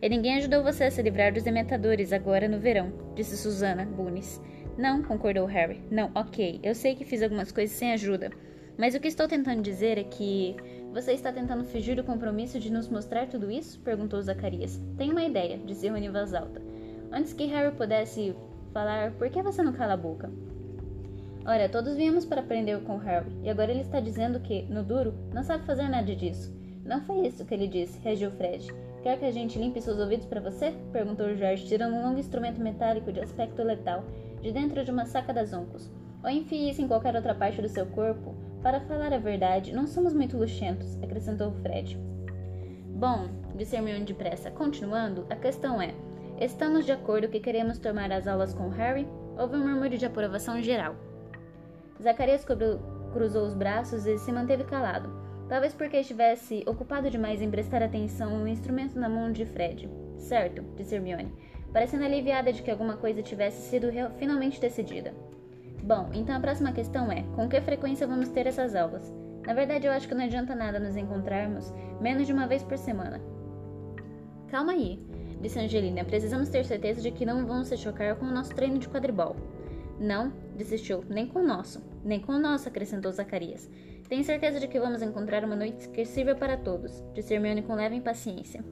E 0.02 0.10
ninguém 0.10 0.38
ajudou 0.38 0.64
você 0.64 0.86
a 0.86 0.92
se 0.92 1.02
livrar 1.02 1.32
dos 1.32 1.44
dementadores 1.44 2.12
agora 2.12 2.48
no 2.48 2.60
verão, 2.60 2.92
disse 3.14 3.38
Susana 3.38 3.86
Bunes. 3.86 4.42
Não, 4.78 5.04
concordou 5.04 5.46
Harry. 5.46 5.82
Não, 5.92 6.12
ok. 6.16 6.60
Eu 6.64 6.74
sei 6.74 6.96
que 6.96 7.06
fiz 7.06 7.22
algumas 7.22 7.52
coisas 7.52 7.76
sem 7.76 7.92
ajuda. 7.92 8.32
Mas 8.78 8.96
o 8.96 9.00
que 9.00 9.08
estou 9.08 9.28
tentando 9.28 9.62
dizer 9.62 9.98
é 9.98 10.04
que 10.04 10.56
você 10.94 11.14
está 11.14 11.32
tentando 11.32 11.64
fugir 11.64 11.96
do 11.96 12.04
compromisso 12.04 12.60
de 12.60 12.72
nos 12.72 12.88
mostrar 12.88 13.28
tudo 13.28 13.52
isso? 13.52 13.80
perguntou 13.82 14.22
Zacarias. 14.22 14.82
Tenho 14.98 15.12
uma 15.12 15.24
ideia, 15.24 15.58
disse 15.58 15.88
Rony 15.88 16.08
em 16.08 16.12
voz 16.12 16.34
alta. 16.34 16.62
Antes 17.12 17.34
que 17.34 17.46
Harry 17.46 17.76
pudesse 17.76 18.36
falar, 18.74 19.12
por 19.12 19.30
que 19.30 19.42
você 19.42 19.62
não 19.62 19.74
cala 19.74 19.94
a 19.94 19.98
boca? 19.98 20.32
Ora, 21.46 21.68
todos 21.68 21.96
viemos 21.96 22.26
para 22.26 22.42
aprender 22.42 22.80
com 22.84 22.98
Harry, 22.98 23.32
e 23.44 23.50
agora 23.50 23.72
ele 23.72 23.82
está 23.82 24.00
dizendo 24.00 24.40
que, 24.40 24.64
no 24.64 24.84
duro, 24.84 25.14
não 25.34 25.44
sabe 25.44 25.66
fazer 25.66 25.90
nada 25.90 26.16
disso. 26.16 26.54
Não 26.86 27.02
foi 27.02 27.28
isso 27.28 27.46
que 27.46 27.54
ele 27.54 27.68
disse, 27.68 28.00
reagiu 28.00 28.32
Fred. 28.32 28.68
Quer 29.02 29.18
que 29.18 29.26
a 29.26 29.32
gente 29.32 29.58
limpe 29.58 29.82
seus 29.82 29.98
ouvidos 29.98 30.26
para 30.26 30.40
você? 30.40 30.74
perguntou 30.92 31.36
George, 31.36 31.66
tirando 31.66 31.96
um 31.96 32.04
longo 32.04 32.20
instrumento 32.20 32.62
metálico 32.62 33.12
de 33.12 33.20
aspecto 33.20 33.64
letal 33.64 34.04
de 34.42 34.52
dentro 34.52 34.84
de 34.84 34.92
uma 34.92 35.06
saca 35.06 35.34
das 35.34 35.54
oncos. 35.54 35.92
Ou 36.24 36.30
enfie 36.30 36.70
isso 36.70 36.82
em 36.82 36.88
qualquer 36.88 37.16
outra 37.16 37.34
parte 37.34 37.62
do 37.62 37.70
seu 37.70 37.86
corpo. 37.86 38.36
Para 38.62 38.82
falar 38.82 39.12
a 39.14 39.18
verdade, 39.18 39.74
não 39.74 39.88
somos 39.88 40.14
muito 40.14 40.38
luxentos, 40.38 41.02
acrescentou 41.02 41.52
Fred. 41.62 41.98
Bom, 42.88 43.30
disse 43.56 43.76
Hermione 43.76 44.06
depressa. 44.06 44.52
Continuando, 44.52 45.26
a 45.30 45.36
questão 45.36 45.82
é: 45.82 45.94
estamos 46.40 46.86
de 46.86 46.92
acordo 46.92 47.28
que 47.28 47.40
queremos 47.40 47.80
tomar 47.80 48.12
as 48.12 48.28
aulas 48.28 48.54
com 48.54 48.70
Harry? 48.70 49.08
Houve 49.38 49.56
um 49.56 49.68
murmúrio 49.68 49.98
de 49.98 50.06
aprovação 50.06 50.62
geral. 50.62 50.96
Zacarias 52.02 52.46
cruzou 52.46 53.46
os 53.46 53.54
braços 53.54 54.06
e 54.06 54.18
se 54.18 54.32
manteve 54.32 54.64
calado, 54.64 55.10
talvez 55.48 55.74
porque 55.74 55.98
estivesse 55.98 56.64
ocupado 56.68 57.10
demais 57.10 57.42
em 57.42 57.50
prestar 57.50 57.82
atenção 57.82 58.40
no 58.40 58.48
instrumento 58.48 59.00
na 59.00 59.10
mão 59.10 59.32
de 59.32 59.46
Fred. 59.46 59.90
Certo, 60.18 60.64
disse 60.76 60.96
Hermione, 60.96 61.34
parecendo 61.74 62.04
aliviada 62.04 62.52
de 62.52 62.62
que 62.62 62.72
alguma 62.72 62.98
coisa 62.98 63.22
tivesse 63.22 63.70
sido 63.70 63.88
finalmente 64.18 64.60
decidida. 64.60 65.14
Bom, 65.84 66.10
então 66.14 66.36
a 66.36 66.40
próxima 66.40 66.72
questão 66.72 67.12
é: 67.12 67.24
com 67.36 67.50
que 67.50 67.60
frequência 67.62 68.08
vamos 68.08 68.30
ter 68.30 68.48
essas 68.48 68.76
aulas? 68.76 69.12
Na 69.46 69.54
verdade, 69.54 69.88
eu 69.88 69.92
acho 69.92 70.08
que 70.08 70.14
não 70.14 70.24
adianta 70.24 70.54
nada 70.54 70.80
nos 70.80 70.96
encontrarmos 70.96 71.74
menos 72.00 72.28
de 72.28 72.34
uma 72.34 72.48
vez 72.48 72.64
por 72.64 72.78
semana. 72.78 73.20
Calma 74.50 74.74
aí, 74.74 75.00
disse 75.42 75.60
Angelina. 75.60 76.06
Precisamos 76.06 76.50
ter 76.50 76.64
certeza 76.66 77.02
de 77.02 77.10
que 77.10 77.26
não 77.26 77.46
vão 77.46 77.64
se 77.64 77.76
chocar 77.76 78.16
com 78.16 78.26
o 78.26 78.32
nosso 78.32 78.54
treino 78.54 78.78
de 78.78 78.88
quadribol. 78.88 79.36
Não, 80.00 80.32
desistiu, 80.56 81.04
nem 81.10 81.26
com 81.26 81.40
o 81.40 81.48
nosso. 81.48 81.82
Nem 82.04 82.20
com 82.20 82.34
o 82.34 82.40
nosso, 82.40 82.68
acrescentou 82.68 83.12
Zacarias. 83.12 83.70
Tenho 84.10 84.24
certeza 84.24 84.60
de 84.60 84.68
que 84.68 84.80
vamos 84.80 85.02
encontrar 85.02 85.46
uma 85.46 85.56
noite 85.56 85.88
que 85.90 86.04
sirva 86.06 86.36
para 86.36 86.58
todos, 86.58 87.02
disse 87.14 87.34
Hermione 87.34 87.62
com 87.62 87.76
leve 87.76 87.96
impaciência. 87.96 88.64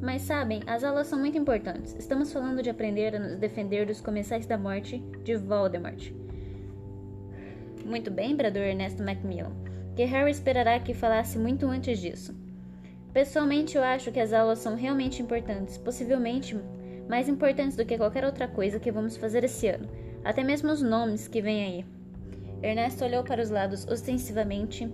Mas 0.00 0.22
sabem, 0.22 0.62
as 0.66 0.82
aulas 0.82 1.08
são 1.08 1.18
muito 1.18 1.36
importantes. 1.36 1.94
Estamos 1.98 2.32
falando 2.32 2.62
de 2.62 2.70
aprender 2.70 3.14
a 3.14 3.18
nos 3.18 3.36
defender 3.36 3.84
dos 3.84 4.00
comensais 4.00 4.46
da 4.46 4.56
morte 4.56 4.98
de 5.22 5.36
Voldemort. 5.36 6.10
Muito 7.84 8.10
bem, 8.10 8.34
bradou 8.34 8.62
Ernesto 8.62 9.02
Macmillan, 9.02 9.52
que 9.94 10.04
Harry 10.04 10.30
esperará 10.30 10.80
que 10.80 10.94
falasse 10.94 11.38
muito 11.38 11.66
antes 11.66 11.98
disso. 11.98 12.34
Pessoalmente, 13.12 13.76
eu 13.76 13.82
acho 13.82 14.10
que 14.10 14.20
as 14.20 14.32
aulas 14.32 14.60
são 14.60 14.74
realmente 14.74 15.20
importantes, 15.20 15.76
possivelmente 15.76 16.56
mais 17.08 17.28
importantes 17.28 17.76
do 17.76 17.84
que 17.84 17.98
qualquer 17.98 18.24
outra 18.24 18.48
coisa 18.48 18.78
que 18.78 18.92
vamos 18.92 19.16
fazer 19.16 19.44
esse 19.44 19.66
ano. 19.66 19.88
Até 20.24 20.42
mesmo 20.44 20.70
os 20.70 20.80
nomes 20.80 21.28
que 21.28 21.42
vêm 21.42 21.64
aí. 21.64 21.84
Ernesto 22.62 23.04
olhou 23.04 23.24
para 23.24 23.42
os 23.42 23.50
lados 23.50 23.86
ostensivamente, 23.86 24.88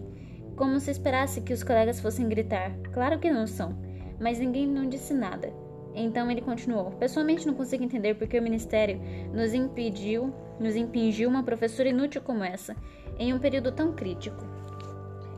como 0.56 0.80
se 0.80 0.90
esperasse 0.90 1.42
que 1.42 1.52
os 1.52 1.62
colegas 1.62 2.00
fossem 2.00 2.28
gritar. 2.28 2.72
Claro 2.92 3.18
que 3.18 3.30
não 3.30 3.46
são, 3.46 3.76
mas 4.20 4.38
ninguém 4.38 4.66
não 4.66 4.88
disse 4.88 5.12
nada. 5.14 5.52
Então 5.94 6.30
ele 6.30 6.42
continuou: 6.42 6.90
Pessoalmente 6.92 7.46
não 7.46 7.54
consigo 7.54 7.82
entender 7.82 8.14
por 8.14 8.28
que 8.28 8.38
o 8.38 8.42
ministério 8.42 9.00
nos 9.32 9.54
impediu, 9.54 10.32
nos 10.60 10.76
impingiu 10.76 11.28
uma 11.28 11.42
professora 11.42 11.88
inútil 11.88 12.20
como 12.20 12.44
essa, 12.44 12.76
em 13.18 13.32
um 13.32 13.38
período 13.38 13.72
tão 13.72 13.92
crítico. 13.92 14.44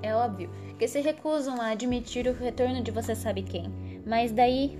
É 0.02 0.14
óbvio 0.14 0.50
que 0.78 0.86
se 0.86 1.00
recusam 1.00 1.60
a 1.60 1.70
admitir 1.70 2.26
o 2.26 2.32
retorno 2.32 2.82
de 2.82 2.90
você 2.90 3.14
sabe 3.14 3.42
quem, 3.42 3.72
mas 4.06 4.32
daí, 4.32 4.78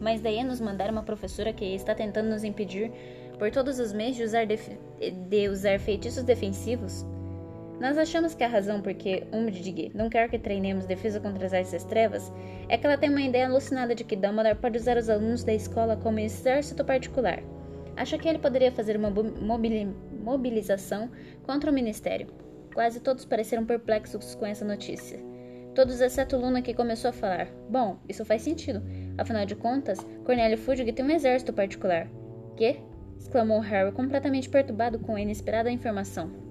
mas 0.00 0.20
daí 0.20 0.38
é 0.38 0.44
nos 0.44 0.60
mandar 0.60 0.90
uma 0.90 1.02
professora 1.02 1.52
que 1.52 1.64
está 1.74 1.94
tentando 1.94 2.30
nos 2.30 2.44
impedir 2.44 2.90
por 3.38 3.50
todos 3.50 3.78
os 3.78 3.92
meios 3.92 4.16
de 4.16 4.24
usar, 4.24 4.46
de 4.46 5.48
usar 5.48 5.78
feitiços 5.78 6.22
defensivos? 6.22 7.04
Nós 7.80 7.96
achamos 7.96 8.34
que 8.34 8.42
a 8.42 8.48
razão 8.48 8.82
por 8.82 8.92
que 8.92 9.22
Umbridge 9.32 9.92
não 9.94 10.08
quer 10.10 10.28
que 10.28 10.38
treinemos 10.38 10.84
defesa 10.84 11.20
contra 11.20 11.46
as 11.46 11.54
artes 11.54 11.70
das 11.70 11.84
trevas 11.84 12.32
é 12.68 12.76
que 12.76 12.84
ela 12.84 12.98
tem 12.98 13.08
uma 13.08 13.22
ideia 13.22 13.46
alucinada 13.46 13.94
de 13.94 14.02
que 14.02 14.16
Dumbledore 14.16 14.56
pode 14.56 14.78
usar 14.78 14.96
os 14.96 15.08
alunos 15.08 15.44
da 15.44 15.54
escola 15.54 15.96
como 15.96 16.18
exército 16.18 16.84
particular. 16.84 17.40
Acha 17.96 18.18
que 18.18 18.28
ele 18.28 18.38
poderia 18.38 18.72
fazer 18.72 18.96
uma 18.96 19.10
mobilização 19.10 21.08
contra 21.44 21.70
o 21.70 21.74
ministério. 21.74 22.26
Quase 22.74 22.98
todos 22.98 23.24
pareceram 23.24 23.64
perplexos 23.64 24.34
com 24.34 24.44
essa 24.44 24.64
notícia. 24.64 25.20
Todos 25.72 26.00
exceto 26.00 26.36
Luna 26.36 26.62
que 26.62 26.74
começou 26.74 27.10
a 27.10 27.12
falar. 27.12 27.46
Bom, 27.70 27.98
isso 28.08 28.24
faz 28.24 28.42
sentido. 28.42 28.82
Afinal 29.16 29.46
de 29.46 29.54
contas, 29.54 29.98
Cornélio 30.24 30.58
Fudge 30.58 30.90
tem 30.92 31.04
um 31.04 31.10
exército 31.10 31.52
particular. 31.52 32.08
Que? 32.56 32.80
exclamou 33.16 33.60
Harry, 33.60 33.92
completamente 33.92 34.48
perturbado 34.48 34.98
com 34.98 35.14
a 35.14 35.20
inesperada 35.20 35.70
informação. 35.70 36.47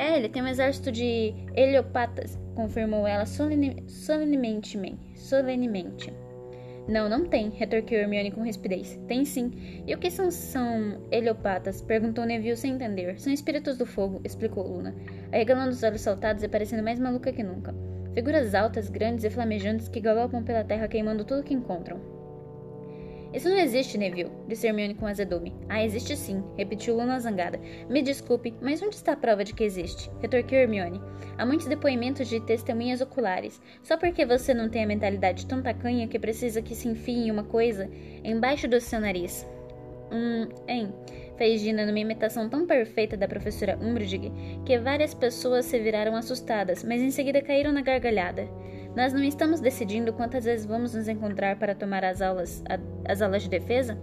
É, 0.00 0.16
ele 0.16 0.30
tem 0.30 0.40
um 0.42 0.46
exército 0.46 0.90
de 0.90 1.34
heliopatas, 1.54 2.38
confirmou 2.54 3.06
ela 3.06 3.26
solene, 3.26 3.84
solenemente. 3.86 4.78
solenemente. 5.14 6.10
Não, 6.88 7.06
não 7.06 7.26
tem, 7.26 7.50
retorquiu 7.50 7.98
Hermione 7.98 8.30
com 8.30 8.42
rispidez. 8.42 8.98
Tem 9.06 9.26
sim. 9.26 9.50
E 9.86 9.94
o 9.94 9.98
que 9.98 10.10
são, 10.10 10.30
são 10.30 11.06
heliopatas? 11.12 11.82
Perguntou 11.82 12.24
Neville 12.24 12.56
sem 12.56 12.72
entender. 12.72 13.20
São 13.20 13.30
espíritos 13.30 13.76
do 13.76 13.84
fogo, 13.84 14.22
explicou 14.24 14.66
Luna, 14.66 14.94
arregalando 15.30 15.72
os 15.72 15.82
olhos 15.82 16.00
saltados 16.00 16.42
e 16.42 16.48
parecendo 16.48 16.82
mais 16.82 16.98
maluca 16.98 17.30
que 17.30 17.42
nunca. 17.42 17.74
Figuras 18.14 18.54
altas, 18.54 18.88
grandes 18.88 19.26
e 19.26 19.30
flamejantes 19.30 19.86
que 19.86 20.00
galopam 20.00 20.42
pela 20.42 20.64
terra 20.64 20.88
queimando 20.88 21.26
tudo 21.26 21.44
que 21.44 21.52
encontram. 21.52 22.00
Isso 23.32 23.48
não 23.48 23.56
existe, 23.56 23.96
Neville, 23.96 24.30
disse 24.48 24.66
Hermione 24.66 24.94
com 24.94 25.06
azedume. 25.06 25.54
Ah, 25.68 25.84
existe 25.84 26.16
sim, 26.16 26.42
repetiu 26.56 26.96
Luna 26.96 27.20
zangada. 27.20 27.60
Me 27.88 28.02
desculpe, 28.02 28.52
mas 28.60 28.82
onde 28.82 28.96
está 28.96 29.12
a 29.12 29.16
prova 29.16 29.44
de 29.44 29.54
que 29.54 29.62
existe? 29.62 30.10
retorquiu 30.20 30.58
Hermione. 30.58 31.00
Há 31.38 31.46
muitos 31.46 31.66
depoimentos 31.66 32.28
de 32.28 32.40
testemunhas 32.40 33.00
oculares. 33.00 33.62
Só 33.82 33.96
porque 33.96 34.26
você 34.26 34.52
não 34.52 34.68
tem 34.68 34.82
a 34.82 34.86
mentalidade 34.86 35.46
tão 35.46 35.62
tacanha 35.62 36.08
que 36.08 36.18
precisa 36.18 36.60
que 36.60 36.74
se 36.74 36.88
enfie 36.88 37.26
em 37.26 37.30
uma 37.30 37.44
coisa 37.44 37.88
embaixo 38.24 38.66
do 38.66 38.80
seu 38.80 39.00
nariz. 39.00 39.46
Hum, 40.12 40.48
hein? 40.66 40.92
Fez 41.38 41.60
Gina 41.60 41.86
numa 41.86 41.98
imitação 41.98 42.48
tão 42.48 42.66
perfeita 42.66 43.16
da 43.16 43.28
professora 43.28 43.78
Umbridge 43.80 44.32
que 44.66 44.78
várias 44.78 45.14
pessoas 45.14 45.64
se 45.66 45.78
viraram 45.78 46.16
assustadas, 46.16 46.82
mas 46.82 47.00
em 47.00 47.10
seguida 47.10 47.40
caíram 47.40 47.72
na 47.72 47.80
gargalhada. 47.80 48.46
Nós 48.96 49.12
não 49.12 49.22
estamos 49.22 49.60
decidindo 49.60 50.12
quantas 50.12 50.44
vezes 50.44 50.66
vamos 50.66 50.94
nos 50.94 51.06
encontrar 51.06 51.56
para 51.56 51.74
tomar 51.74 52.04
as 52.04 52.20
aulas, 52.20 52.62
a, 52.68 52.78
as 53.10 53.22
aulas 53.22 53.42
de 53.42 53.48
defesa? 53.48 53.96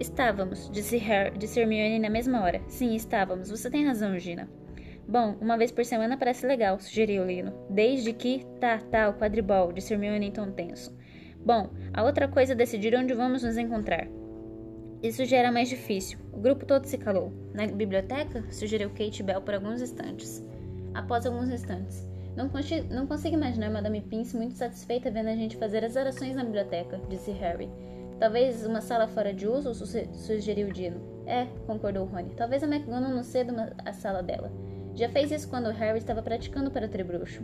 Estávamos, 0.00 0.68
disse, 0.72 0.96
Harry, 0.96 1.38
disse 1.38 1.60
Hermione 1.60 2.00
na 2.00 2.10
mesma 2.10 2.42
hora. 2.42 2.60
Sim, 2.66 2.94
estávamos. 2.96 3.48
Você 3.48 3.70
tem 3.70 3.86
razão, 3.86 4.18
Gina. 4.18 4.48
Bom, 5.06 5.36
uma 5.40 5.56
vez 5.56 5.70
por 5.70 5.84
semana 5.84 6.16
parece 6.16 6.46
legal, 6.46 6.80
sugeriu 6.80 7.24
Lino. 7.24 7.52
Desde 7.70 8.12
que. 8.12 8.44
Tá, 8.58 8.78
tá, 8.78 9.08
o 9.08 9.14
quadribol, 9.14 9.72
disse 9.72 9.92
Hermione 9.92 10.26
em 10.26 10.32
tom 10.32 10.50
tenso. 10.50 10.92
Bom, 11.44 11.70
a 11.92 12.02
outra 12.02 12.26
coisa 12.26 12.54
é 12.54 12.56
decidir 12.56 12.96
onde 12.96 13.14
vamos 13.14 13.42
nos 13.42 13.56
encontrar. 13.56 14.08
Isso 15.02 15.24
já 15.26 15.36
era 15.36 15.52
mais 15.52 15.68
difícil. 15.68 16.18
O 16.32 16.40
grupo 16.40 16.64
todo 16.64 16.86
se 16.86 16.96
calou. 16.96 17.30
Na 17.52 17.66
biblioteca? 17.66 18.42
sugeriu 18.50 18.88
Kate 18.90 19.22
Bell 19.22 19.42
por 19.42 19.54
alguns 19.54 19.82
instantes. 19.82 20.42
Após 20.94 21.26
alguns 21.26 21.50
instantes. 21.50 22.08
Não, 22.36 22.50
não 22.90 23.06
consigo 23.06 23.36
imaginar 23.36 23.70
Madame 23.70 24.00
Pince 24.00 24.36
muito 24.36 24.54
satisfeita 24.54 25.10
vendo 25.10 25.28
a 25.28 25.36
gente 25.36 25.56
fazer 25.56 25.84
as 25.84 25.94
orações 25.94 26.34
na 26.34 26.44
biblioteca, 26.44 27.00
disse 27.08 27.30
Harry. 27.30 27.70
Talvez 28.18 28.64
uma 28.64 28.80
sala 28.80 29.06
fora 29.06 29.32
de 29.32 29.46
uso, 29.46 29.74
sugeriu 29.74 30.72
Dino. 30.72 31.00
É, 31.26 31.46
concordou 31.66 32.04
Rony. 32.04 32.30
Talvez 32.36 32.62
a 32.62 32.66
McGonagall 32.66 33.14
não 33.14 33.22
ceda 33.22 33.74
a 33.84 33.92
sala 33.92 34.22
dela. 34.22 34.52
Já 34.94 35.08
fez 35.08 35.30
isso 35.30 35.48
quando 35.48 35.70
Harry 35.70 35.98
estava 35.98 36.22
praticando 36.22 36.70
para 36.70 36.86
o 36.86 36.88
trebruxo. 36.88 37.42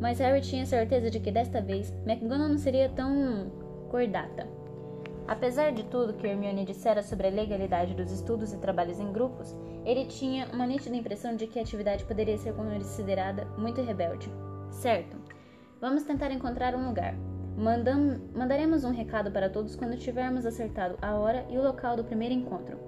Mas 0.00 0.18
Harry 0.18 0.40
tinha 0.40 0.66
certeza 0.66 1.10
de 1.10 1.20
que 1.20 1.30
desta 1.30 1.60
vez 1.60 1.92
McGonagall 2.06 2.48
não 2.48 2.58
seria 2.58 2.88
tão 2.88 3.50
cordata. 3.90 4.46
Apesar 5.26 5.72
de 5.72 5.84
tudo 5.84 6.14
que 6.14 6.26
Hermione 6.26 6.64
dissera 6.64 7.02
sobre 7.02 7.28
a 7.28 7.30
legalidade 7.30 7.94
dos 7.94 8.10
estudos 8.10 8.52
e 8.52 8.58
trabalhos 8.58 8.98
em 8.98 9.12
grupos, 9.12 9.54
ele 9.84 10.06
tinha 10.06 10.46
uma 10.52 10.66
nítida 10.66 10.96
impressão 10.96 11.36
de 11.36 11.46
que 11.46 11.58
a 11.58 11.62
atividade 11.62 12.04
poderia 12.04 12.36
ser 12.36 12.52
considerada 12.54 13.44
muito 13.56 13.80
rebelde. 13.80 14.30
Certo. 14.70 15.16
Vamos 15.80 16.02
tentar 16.02 16.30
encontrar 16.30 16.74
um 16.74 16.86
lugar. 16.86 17.14
Mandam, 17.56 18.20
mandaremos 18.34 18.84
um 18.84 18.90
recado 18.90 19.30
para 19.30 19.50
todos 19.50 19.76
quando 19.76 19.96
tivermos 19.96 20.46
acertado 20.46 20.96
a 21.00 21.14
hora 21.14 21.46
e 21.48 21.58
o 21.58 21.62
local 21.62 21.96
do 21.96 22.04
primeiro 22.04 22.34
encontro. 22.34 22.78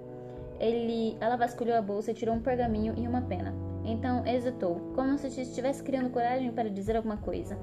Ele, 0.59 1.17
ela 1.21 1.37
vasculhou 1.37 1.77
a 1.77 1.83
bolsa 1.83 2.11
e 2.11 2.15
tirou 2.15 2.35
um 2.35 2.41
pergaminho 2.41 2.95
e 2.97 3.07
uma 3.07 3.23
pena. 3.23 3.55
Então 3.85 4.25
hesitou, 4.27 4.93
como 4.95 5.19
se 5.19 5.41
estivesse 5.41 5.83
criando 5.83 6.11
coragem 6.11 6.53
para 6.53 6.71
dizer 6.71 6.97
alguma 6.97 7.17
coisa. 7.17 7.59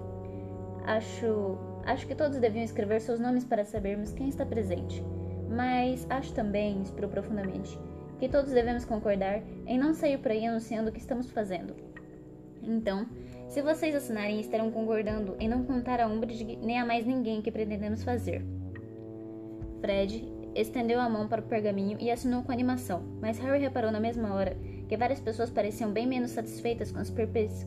Acho 0.85 1.57
Acho 1.89 2.05
que 2.05 2.13
todos 2.13 2.37
deviam 2.37 2.63
escrever 2.63 3.01
seus 3.01 3.19
nomes 3.19 3.43
para 3.43 3.65
sabermos 3.65 4.13
quem 4.13 4.29
está 4.29 4.45
presente. 4.45 5.03
Mas 5.49 6.05
acho 6.07 6.31
também, 6.35 6.77
inspirou 6.77 7.09
profundamente, 7.09 7.79
que 8.19 8.29
todos 8.29 8.51
devemos 8.51 8.85
concordar 8.85 9.41
em 9.65 9.75
não 9.75 9.95
sair 9.95 10.19
por 10.19 10.29
aí 10.29 10.45
anunciando 10.45 10.91
o 10.91 10.93
que 10.93 10.99
estamos 10.99 11.31
fazendo. 11.31 11.75
Então, 12.61 13.07
Se 13.47 13.63
vocês 13.63 13.95
assinarem, 13.95 14.39
estarão 14.39 14.69
concordando 14.69 15.35
em 15.39 15.49
não 15.49 15.63
contar 15.63 15.99
a 15.99 16.05
Umbridge 16.05 16.59
nem 16.61 16.79
a 16.79 16.85
mais 16.85 17.07
ninguém 17.07 17.41
que 17.41 17.51
pretendemos 17.51 18.03
fazer. 18.03 18.45
Fred 19.81 20.31
estendeu 20.53 21.01
a 21.01 21.09
mão 21.09 21.27
para 21.27 21.41
o 21.41 21.45
pergaminho 21.45 21.97
e 21.99 22.11
assinou 22.11 22.43
com 22.43 22.51
animação, 22.51 23.01
mas 23.19 23.39
Harry 23.39 23.61
reparou 23.61 23.91
na 23.91 23.99
mesma 23.99 24.35
hora 24.35 24.55
que 24.87 24.95
várias 24.95 25.19
pessoas 25.19 25.49
pareciam 25.49 25.91
bem 25.91 26.05
menos 26.05 26.29
satisfeitas 26.29 26.91
com, 26.91 27.01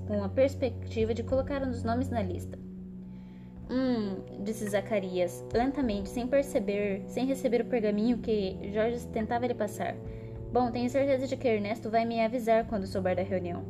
com 0.06 0.22
a 0.22 0.28
perspectiva 0.28 1.12
de 1.12 1.24
colocar 1.24 1.60
um 1.64 1.70
dos 1.72 1.82
nomes 1.82 2.08
na 2.08 2.22
lista. 2.22 2.56
Hum, 3.72 4.16
disse 4.44 4.68
Zacarias, 4.68 5.42
lentamente, 5.50 6.10
sem 6.10 6.26
perceber, 6.26 7.02
sem 7.06 7.24
receber 7.24 7.62
o 7.62 7.64
pergaminho 7.64 8.18
que 8.18 8.70
Jorge 8.70 9.06
tentava 9.06 9.46
lhe 9.46 9.54
passar. 9.54 9.96
Bom, 10.52 10.70
tenho 10.70 10.90
certeza 10.90 11.26
de 11.26 11.38
que 11.38 11.48
Ernesto 11.48 11.88
vai 11.88 12.04
me 12.04 12.20
avisar 12.20 12.66
quando 12.66 12.86
souber 12.86 13.16
da 13.16 13.22
reunião. 13.22 13.64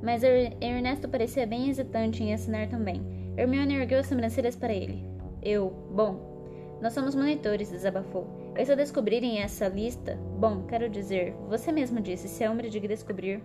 Mas 0.00 0.22
er 0.22 0.56
Ernesto 0.60 1.08
parecia 1.08 1.48
bem 1.48 1.68
hesitante 1.68 2.22
em 2.22 2.32
assinar 2.32 2.68
também. 2.68 3.02
Hermione 3.36 3.74
ergueu 3.74 3.98
as 3.98 4.06
sobrancelhas 4.06 4.54
para 4.54 4.72
ele. 4.72 5.04
Eu, 5.42 5.70
bom, 5.90 6.78
nós 6.80 6.92
somos 6.92 7.16
monitores, 7.16 7.72
desabafou. 7.72 8.28
E 8.56 8.64
se 8.64 8.76
descobrirem 8.76 9.40
essa 9.40 9.66
lista, 9.66 10.14
bom, 10.38 10.62
quero 10.62 10.88
dizer, 10.88 11.34
você 11.48 11.72
mesmo 11.72 12.00
disse, 12.00 12.28
se 12.28 12.44
é 12.44 12.48
homem 12.48 12.70
de 12.70 12.78
descobrir. 12.78 13.42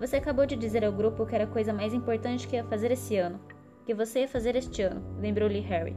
Você 0.00 0.16
acabou 0.16 0.46
de 0.46 0.56
dizer 0.56 0.84
ao 0.84 0.92
grupo 0.92 1.24
que 1.24 1.36
era 1.36 1.44
a 1.44 1.46
coisa 1.46 1.72
mais 1.72 1.94
importante 1.94 2.48
que 2.48 2.56
ia 2.56 2.64
fazer 2.64 2.90
esse 2.90 3.16
ano 3.16 3.38
que 3.88 3.94
você 3.94 4.20
ia 4.20 4.28
fazer 4.28 4.54
este 4.54 4.82
ano, 4.82 5.02
lembrou-lhe 5.18 5.60
Harry. 5.60 5.96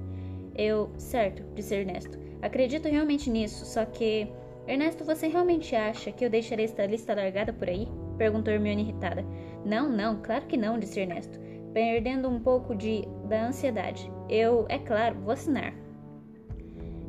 Eu, 0.56 0.89
certo, 0.97 1.43
disse 1.54 1.75
Ernesto. 1.75 2.17
Acredito 2.41 2.88
realmente 2.88 3.30
nisso, 3.30 3.65
só 3.65 3.84
que. 3.84 4.30
Ernesto, 4.65 5.04
você 5.04 5.27
realmente 5.27 5.75
acha 5.75 6.10
que 6.10 6.23
eu 6.23 6.30
deixarei 6.30 6.63
esta 6.63 6.86
lista 6.86 7.13
largada 7.13 7.51
por 7.51 7.67
aí? 7.67 7.89
perguntou 8.17 8.54
Hermione 8.54 8.84
irritada. 8.84 9.25
Não, 9.65 9.89
não, 9.89 10.21
claro 10.21 10.45
que 10.45 10.56
não, 10.56 10.80
disse 10.80 11.01
Ernesto, 11.01 11.38
perdendo 11.73 12.30
um 12.30 12.39
pouco 12.39 12.73
de 12.73 13.04
da 13.27 13.47
ansiedade. 13.47 14.10
Eu, 14.30 14.65
é 14.69 14.80
claro, 14.80 15.19
vou 15.19 15.34
assinar. 15.34 15.73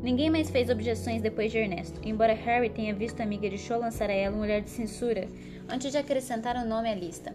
Ninguém 0.02 0.30
mais 0.30 0.50
fez 0.50 0.68
objeções 0.68 1.22
depois 1.22 1.52
de 1.52 1.58
Ernesto, 1.58 2.00
embora 2.02 2.32
Harry 2.32 2.70
tenha 2.70 2.92
visto 2.92 3.20
a 3.20 3.22
amiga 3.22 3.48
de 3.48 3.56
Cho 3.56 3.76
lançar 3.76 4.10
a 4.10 4.14
ela 4.14 4.36
um 4.36 4.40
olhar 4.40 4.60
de 4.60 4.70
censura 4.70 5.28
antes 5.68 5.92
de 5.92 5.98
acrescentar 5.98 6.56
o 6.56 6.66
nome 6.66 6.88
à 6.90 6.94
lista. 6.96 7.32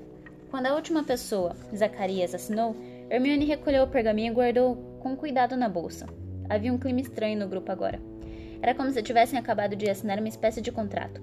Quando 0.51 0.65
a 0.65 0.75
última 0.75 1.03
pessoa, 1.03 1.55
Zacarias, 1.73 2.35
assinou, 2.35 2.75
Hermione 3.09 3.45
recolheu 3.45 3.83
o 3.83 3.87
pergaminho 3.87 4.31
e 4.31 4.35
guardou 4.35 4.75
com 4.99 5.15
cuidado 5.15 5.55
na 5.55 5.69
bolsa. 5.69 6.05
Havia 6.49 6.73
um 6.73 6.77
clima 6.77 6.99
estranho 6.99 7.39
no 7.39 7.47
grupo 7.47 7.71
agora. 7.71 7.99
Era 8.61 8.75
como 8.75 8.91
se 8.91 9.01
tivessem 9.01 9.39
acabado 9.39 9.75
de 9.75 9.89
assinar 9.89 10.19
uma 10.19 10.27
espécie 10.27 10.61
de 10.61 10.71
contrato. 10.71 11.21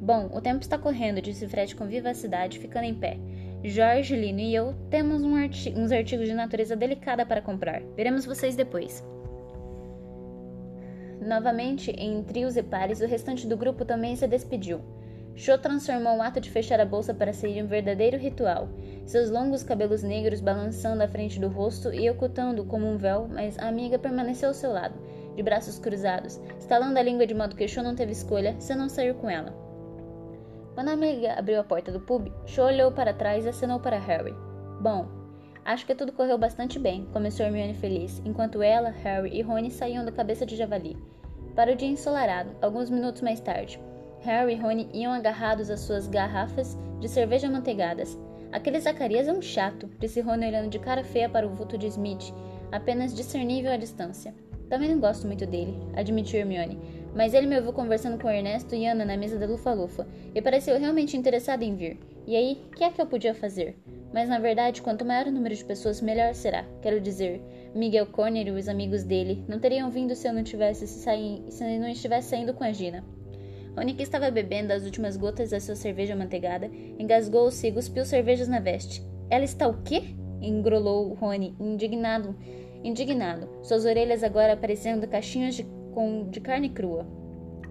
Bom, 0.00 0.30
o 0.34 0.40
tempo 0.40 0.60
está 0.60 0.76
correndo, 0.76 1.22
disse 1.22 1.46
Fred 1.46 1.76
com 1.76 1.86
vivacidade, 1.86 2.58
ficando 2.58 2.84
em 2.84 2.94
pé. 2.94 3.18
Jorge, 3.62 4.16
Lino 4.16 4.40
e 4.40 4.52
eu 4.52 4.74
temos 4.90 5.22
um 5.22 5.36
arti 5.36 5.72
uns 5.76 5.92
artigos 5.92 6.26
de 6.26 6.34
natureza 6.34 6.74
delicada 6.74 7.24
para 7.24 7.40
comprar. 7.40 7.80
Veremos 7.94 8.26
vocês 8.26 8.56
depois. 8.56 9.04
Novamente, 11.20 11.92
em 11.92 12.20
trios 12.24 12.56
e 12.56 12.62
pares, 12.64 13.00
o 13.00 13.06
restante 13.06 13.46
do 13.46 13.56
grupo 13.56 13.84
também 13.84 14.16
se 14.16 14.26
despediu. 14.26 14.80
Cho 15.34 15.56
transformou 15.56 16.18
o 16.18 16.22
ato 16.22 16.40
de 16.40 16.50
fechar 16.50 16.78
a 16.78 16.84
bolsa 16.84 17.14
para 17.14 17.32
ser 17.32 17.62
um 17.62 17.66
verdadeiro 17.66 18.18
ritual, 18.18 18.68
seus 19.06 19.30
longos 19.30 19.62
cabelos 19.62 20.02
negros 20.02 20.40
balançando 20.40 21.02
à 21.02 21.08
frente 21.08 21.40
do 21.40 21.48
rosto 21.48 21.92
e 21.92 22.08
ocultando 22.10 22.64
como 22.64 22.86
um 22.86 22.98
véu, 22.98 23.28
mas 23.28 23.58
a 23.58 23.66
amiga 23.66 23.98
permaneceu 23.98 24.48
ao 24.48 24.54
seu 24.54 24.72
lado, 24.72 24.94
de 25.34 25.42
braços 25.42 25.78
cruzados, 25.78 26.38
estalando 26.58 26.98
a 26.98 27.02
língua 27.02 27.26
de 27.26 27.34
modo 27.34 27.56
que 27.56 27.66
Cho 27.66 27.82
não 27.82 27.94
teve 27.94 28.12
escolha 28.12 28.54
senão 28.58 28.88
sair 28.88 29.14
com 29.14 29.28
ela. 29.28 29.54
Quando 30.74 30.88
a 30.88 30.92
amiga 30.92 31.34
abriu 31.34 31.60
a 31.60 31.64
porta 31.64 31.90
do 31.90 32.00
pub, 32.00 32.30
Cho 32.46 32.62
olhou 32.62 32.92
para 32.92 33.14
trás 33.14 33.46
e 33.46 33.48
acenou 33.48 33.80
para 33.80 33.98
Harry. 33.98 34.34
Bom, 34.80 35.08
acho 35.64 35.86
que 35.86 35.94
tudo 35.94 36.12
correu 36.12 36.36
bastante 36.36 36.78
bem, 36.78 37.06
começou 37.12 37.46
Hermione 37.46 37.74
feliz, 37.74 38.20
enquanto 38.24 38.62
ela, 38.62 38.90
Harry 38.90 39.30
e 39.34 39.40
Rony 39.40 39.70
saíam 39.70 40.04
da 40.04 40.12
cabeça 40.12 40.44
de 40.44 40.56
javali. 40.56 40.96
Para 41.54 41.72
o 41.72 41.76
dia 41.76 41.88
ensolarado, 41.88 42.50
alguns 42.62 42.88
minutos 42.88 43.20
mais 43.20 43.40
tarde, 43.40 43.78
Harry 44.22 44.54
e 44.54 44.56
Rony 44.56 44.88
iam 44.92 45.12
agarrados 45.12 45.68
às 45.68 45.80
suas 45.80 46.06
garrafas 46.06 46.78
de 47.00 47.08
cerveja 47.08 47.50
manteigadas. 47.50 48.18
Aquele 48.52 48.78
Zacarias 48.78 49.26
é 49.26 49.32
um 49.32 49.42
chato, 49.42 49.90
disse 49.98 50.20
Rony 50.20 50.46
olhando 50.46 50.70
de 50.70 50.78
cara 50.78 51.02
feia 51.02 51.28
para 51.28 51.46
o 51.46 51.50
vulto 51.50 51.76
de 51.76 51.86
Smith, 51.88 52.32
apenas 52.70 53.14
discernível 53.14 53.72
à 53.72 53.76
distância. 53.76 54.34
Também 54.68 54.88
não 54.88 55.00
gosto 55.00 55.26
muito 55.26 55.44
dele, 55.44 55.76
admitiu 55.94 56.40
Hermione, 56.40 56.78
mas 57.14 57.34
ele 57.34 57.46
me 57.46 57.56
ouviu 57.56 57.72
conversando 57.72 58.20
com 58.20 58.30
Ernesto 58.30 58.74
e 58.74 58.86
Ana 58.86 59.04
na 59.04 59.16
mesa 59.16 59.38
da 59.38 59.46
Lufa-Lufa 59.46 60.06
e 60.34 60.40
pareceu 60.40 60.78
realmente 60.78 61.16
interessado 61.16 61.62
em 61.62 61.74
vir. 61.74 61.98
E 62.26 62.36
aí, 62.36 62.62
o 62.68 62.76
que 62.76 62.84
é 62.84 62.90
que 62.90 63.00
eu 63.00 63.06
podia 63.06 63.34
fazer? 63.34 63.76
Mas 64.14 64.28
na 64.28 64.38
verdade, 64.38 64.82
quanto 64.82 65.04
maior 65.04 65.26
o 65.26 65.32
número 65.32 65.54
de 65.54 65.64
pessoas, 65.64 66.00
melhor 66.00 66.34
será. 66.34 66.64
Quero 66.80 67.00
dizer, 67.00 67.42
Miguel 67.74 68.06
Corner 68.06 68.46
e 68.46 68.50
os 68.50 68.68
amigos 68.68 69.02
dele 69.02 69.44
não 69.48 69.58
teriam 69.58 69.90
vindo 69.90 70.14
se 70.14 70.28
eu 70.28 70.32
não 70.32 70.44
tivesse 70.44 70.86
se, 70.86 71.00
sair, 71.00 71.42
se 71.48 71.78
não 71.78 71.88
estivesse 71.88 72.28
saindo 72.28 72.54
com 72.54 72.62
a 72.62 72.72
Gina. 72.72 73.02
Que 73.96 74.02
estava 74.02 74.30
bebendo 74.30 74.72
as 74.72 74.84
últimas 74.84 75.16
gotas 75.16 75.50
da 75.50 75.60
sua 75.60 75.74
cerveja 75.74 76.16
manteigada, 76.16 76.70
engasgou-se 76.98 77.66
e 77.66 77.72
cuspiu 77.72 78.04
cervejas 78.04 78.48
na 78.48 78.60
veste. 78.60 79.02
Ela 79.28 79.44
está 79.44 79.66
o 79.68 79.82
quê? 79.82 80.14
engrolou 80.42 81.14
Rony, 81.14 81.54
indignado. 81.58 82.34
Indignado, 82.84 83.48
suas 83.62 83.84
orelhas 83.84 84.24
agora 84.24 84.56
parecendo 84.56 85.06
caixinhas 85.06 85.54
de, 85.54 85.64
com, 85.94 86.28
de 86.28 86.40
carne 86.40 86.68
crua. 86.68 87.06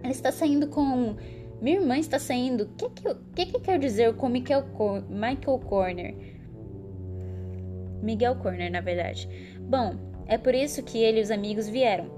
Ela 0.02 0.12
está 0.12 0.32
saindo 0.32 0.68
com. 0.68 1.16
Minha 1.62 1.80
irmã 1.80 1.98
está 1.98 2.18
saindo. 2.18 2.64
O 2.64 2.90
que, 2.90 2.90
que, 2.90 3.16
que, 3.36 3.46
que 3.52 3.60
quer 3.60 3.78
dizer 3.78 4.16
com 4.16 4.30
Michael, 4.30 4.64
Cor 4.74 5.04
Michael 5.10 5.60
Corner? 5.60 6.16
Miguel 8.02 8.36
Corner, 8.38 8.72
na 8.72 8.82
verdade. 8.82 9.30
Bom, 9.60 9.96
é 10.26 10.38
por 10.38 10.56
isso 10.56 10.82
que 10.82 10.98
ele 10.98 11.20
e 11.20 11.24
os 11.24 11.30
amigos 11.30 11.68
vieram. 11.68 12.10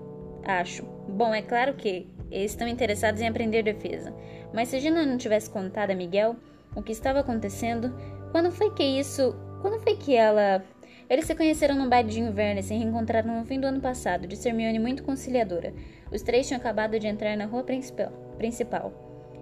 Acho. 0.45 0.92
Bom, 1.07 1.33
é 1.33 1.41
claro 1.41 1.73
que 1.73 2.07
eles 2.31 2.51
estão 2.51 2.67
interessados 2.67 3.21
em 3.21 3.27
aprender 3.27 3.63
defesa. 3.63 4.13
Mas 4.53 4.69
se 4.69 4.79
Gina 4.79 5.05
não 5.05 5.17
tivesse 5.17 5.49
contado 5.49 5.91
a 5.91 5.95
Miguel 5.95 6.35
o 6.75 6.81
que 6.81 6.91
estava 6.91 7.19
acontecendo, 7.19 7.93
quando 8.31 8.51
foi 8.51 8.71
que 8.71 8.83
isso. 8.83 9.35
Quando 9.61 9.81
foi 9.81 9.95
que 9.95 10.15
ela. 10.15 10.63
Eles 11.09 11.25
se 11.25 11.35
conheceram 11.35 11.75
no 11.75 11.89
baile 11.89 12.09
de 12.09 12.19
inverno 12.19 12.59
e 12.59 12.63
se 12.63 12.73
reencontraram 12.73 13.37
no 13.37 13.45
fim 13.45 13.59
do 13.59 13.67
ano 13.67 13.81
passado, 13.81 14.25
de 14.25 14.47
Hermione 14.47 14.79
muito 14.79 15.03
conciliadora. 15.03 15.73
Os 16.11 16.21
três 16.21 16.47
tinham 16.47 16.59
acabado 16.59 16.97
de 16.97 17.07
entrar 17.07 17.35
na 17.35 17.45
rua 17.45 17.63
principal. 17.63 18.91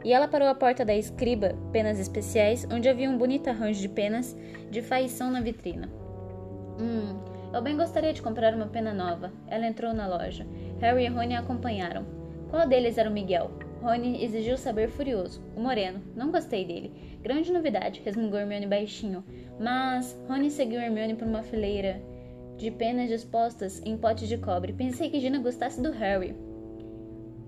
E 0.03 0.11
ela 0.11 0.27
parou 0.27 0.47
à 0.47 0.55
porta 0.55 0.83
da 0.83 0.95
escriba, 0.95 1.55
penas 1.71 1.99
especiais, 1.99 2.67
onde 2.71 2.89
havia 2.89 3.09
um 3.09 3.17
bonito 3.17 3.49
arranjo 3.49 3.79
de 3.79 3.87
penas 3.87 4.35
de 4.69 4.81
faição 4.81 5.29
na 5.29 5.39
vitrina. 5.39 5.87
Hum, 6.79 7.19
eu 7.53 7.61
bem 7.61 7.77
gostaria 7.77 8.11
de 8.11 8.21
comprar 8.21 8.55
uma 8.55 8.67
pena 8.67 8.93
nova. 8.93 9.31
Ela 9.47 9.67
entrou 9.67 9.93
na 9.93 10.07
loja. 10.07 10.45
Harry 10.81 11.05
e 11.05 11.07
Rony 11.07 11.35
a 11.35 11.39
acompanharam. 11.41 12.03
Qual 12.49 12.67
deles 12.67 12.97
era 12.97 13.07
o 13.07 13.13
Miguel? 13.13 13.51
Rony 13.83 14.23
exigiu 14.23 14.57
saber 14.57 14.89
furioso. 14.89 15.39
O 15.55 15.61
moreno. 15.61 16.01
Não 16.15 16.31
gostei 16.31 16.65
dele. 16.65 16.91
Grande 17.21 17.53
novidade, 17.53 18.01
resmungou 18.03 18.39
Hermione 18.39 18.65
baixinho. 18.65 19.23
Mas 19.59 20.19
Rony 20.27 20.49
seguiu 20.49 20.81
Hermione 20.81 21.13
por 21.13 21.27
uma 21.27 21.43
fileira 21.43 22.01
de 22.57 22.71
penas 22.71 23.09
dispostas 23.09 23.79
em 23.85 23.95
potes 23.95 24.27
de 24.27 24.39
cobre. 24.39 24.73
Pensei 24.73 25.11
que 25.11 25.19
Gina 25.19 25.37
gostasse 25.37 25.79
do 25.79 25.91
Harry. 25.91 26.35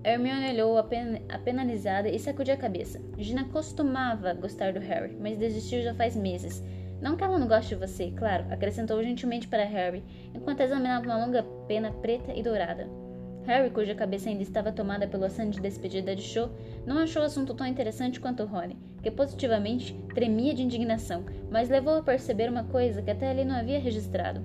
Hermione 0.04 0.50
olhou 0.50 0.78
a, 0.78 0.84
pen 0.84 1.22
a 1.28 1.36
penalizada 1.36 2.08
e 2.08 2.20
sacudiu 2.20 2.54
a 2.54 2.58
cabeça. 2.58 3.02
Gina 3.18 3.46
costumava 3.46 4.32
gostar 4.32 4.72
do 4.72 4.80
Harry, 4.80 5.16
mas 5.20 5.38
desistiu 5.38 5.82
já 5.82 5.92
faz 5.92 6.14
meses. 6.14 6.62
Não 7.02 7.16
que 7.16 7.24
ela 7.24 7.38
não 7.38 7.48
goste 7.48 7.74
de 7.74 7.80
você, 7.80 8.12
claro, 8.12 8.46
acrescentou 8.48 9.02
gentilmente 9.02 9.48
para 9.48 9.64
Harry, 9.64 10.04
enquanto 10.32 10.60
examinava 10.60 11.04
uma 11.04 11.26
longa 11.26 11.42
pena 11.66 11.90
preta 11.90 12.32
e 12.32 12.40
dourada. 12.40 13.03
Harry, 13.46 13.70
cuja 13.70 13.94
cabeça 13.94 14.30
ainda 14.30 14.42
estava 14.42 14.72
tomada 14.72 15.06
pelo 15.06 15.24
assento 15.24 15.54
de 15.54 15.60
despedida 15.60 16.16
de 16.16 16.22
Cho, 16.22 16.50
não 16.86 16.98
achou 16.98 17.22
o 17.22 17.26
assunto 17.26 17.52
tão 17.54 17.66
interessante 17.66 18.18
quanto 18.18 18.46
Rony, 18.46 18.78
que 19.02 19.10
positivamente 19.10 19.92
tremia 20.14 20.54
de 20.54 20.62
indignação, 20.62 21.24
mas 21.50 21.68
levou 21.68 21.98
a 21.98 22.02
perceber 22.02 22.48
uma 22.48 22.64
coisa 22.64 23.02
que 23.02 23.10
até 23.10 23.28
ali 23.28 23.44
não 23.44 23.54
havia 23.54 23.78
registrado. 23.78 24.40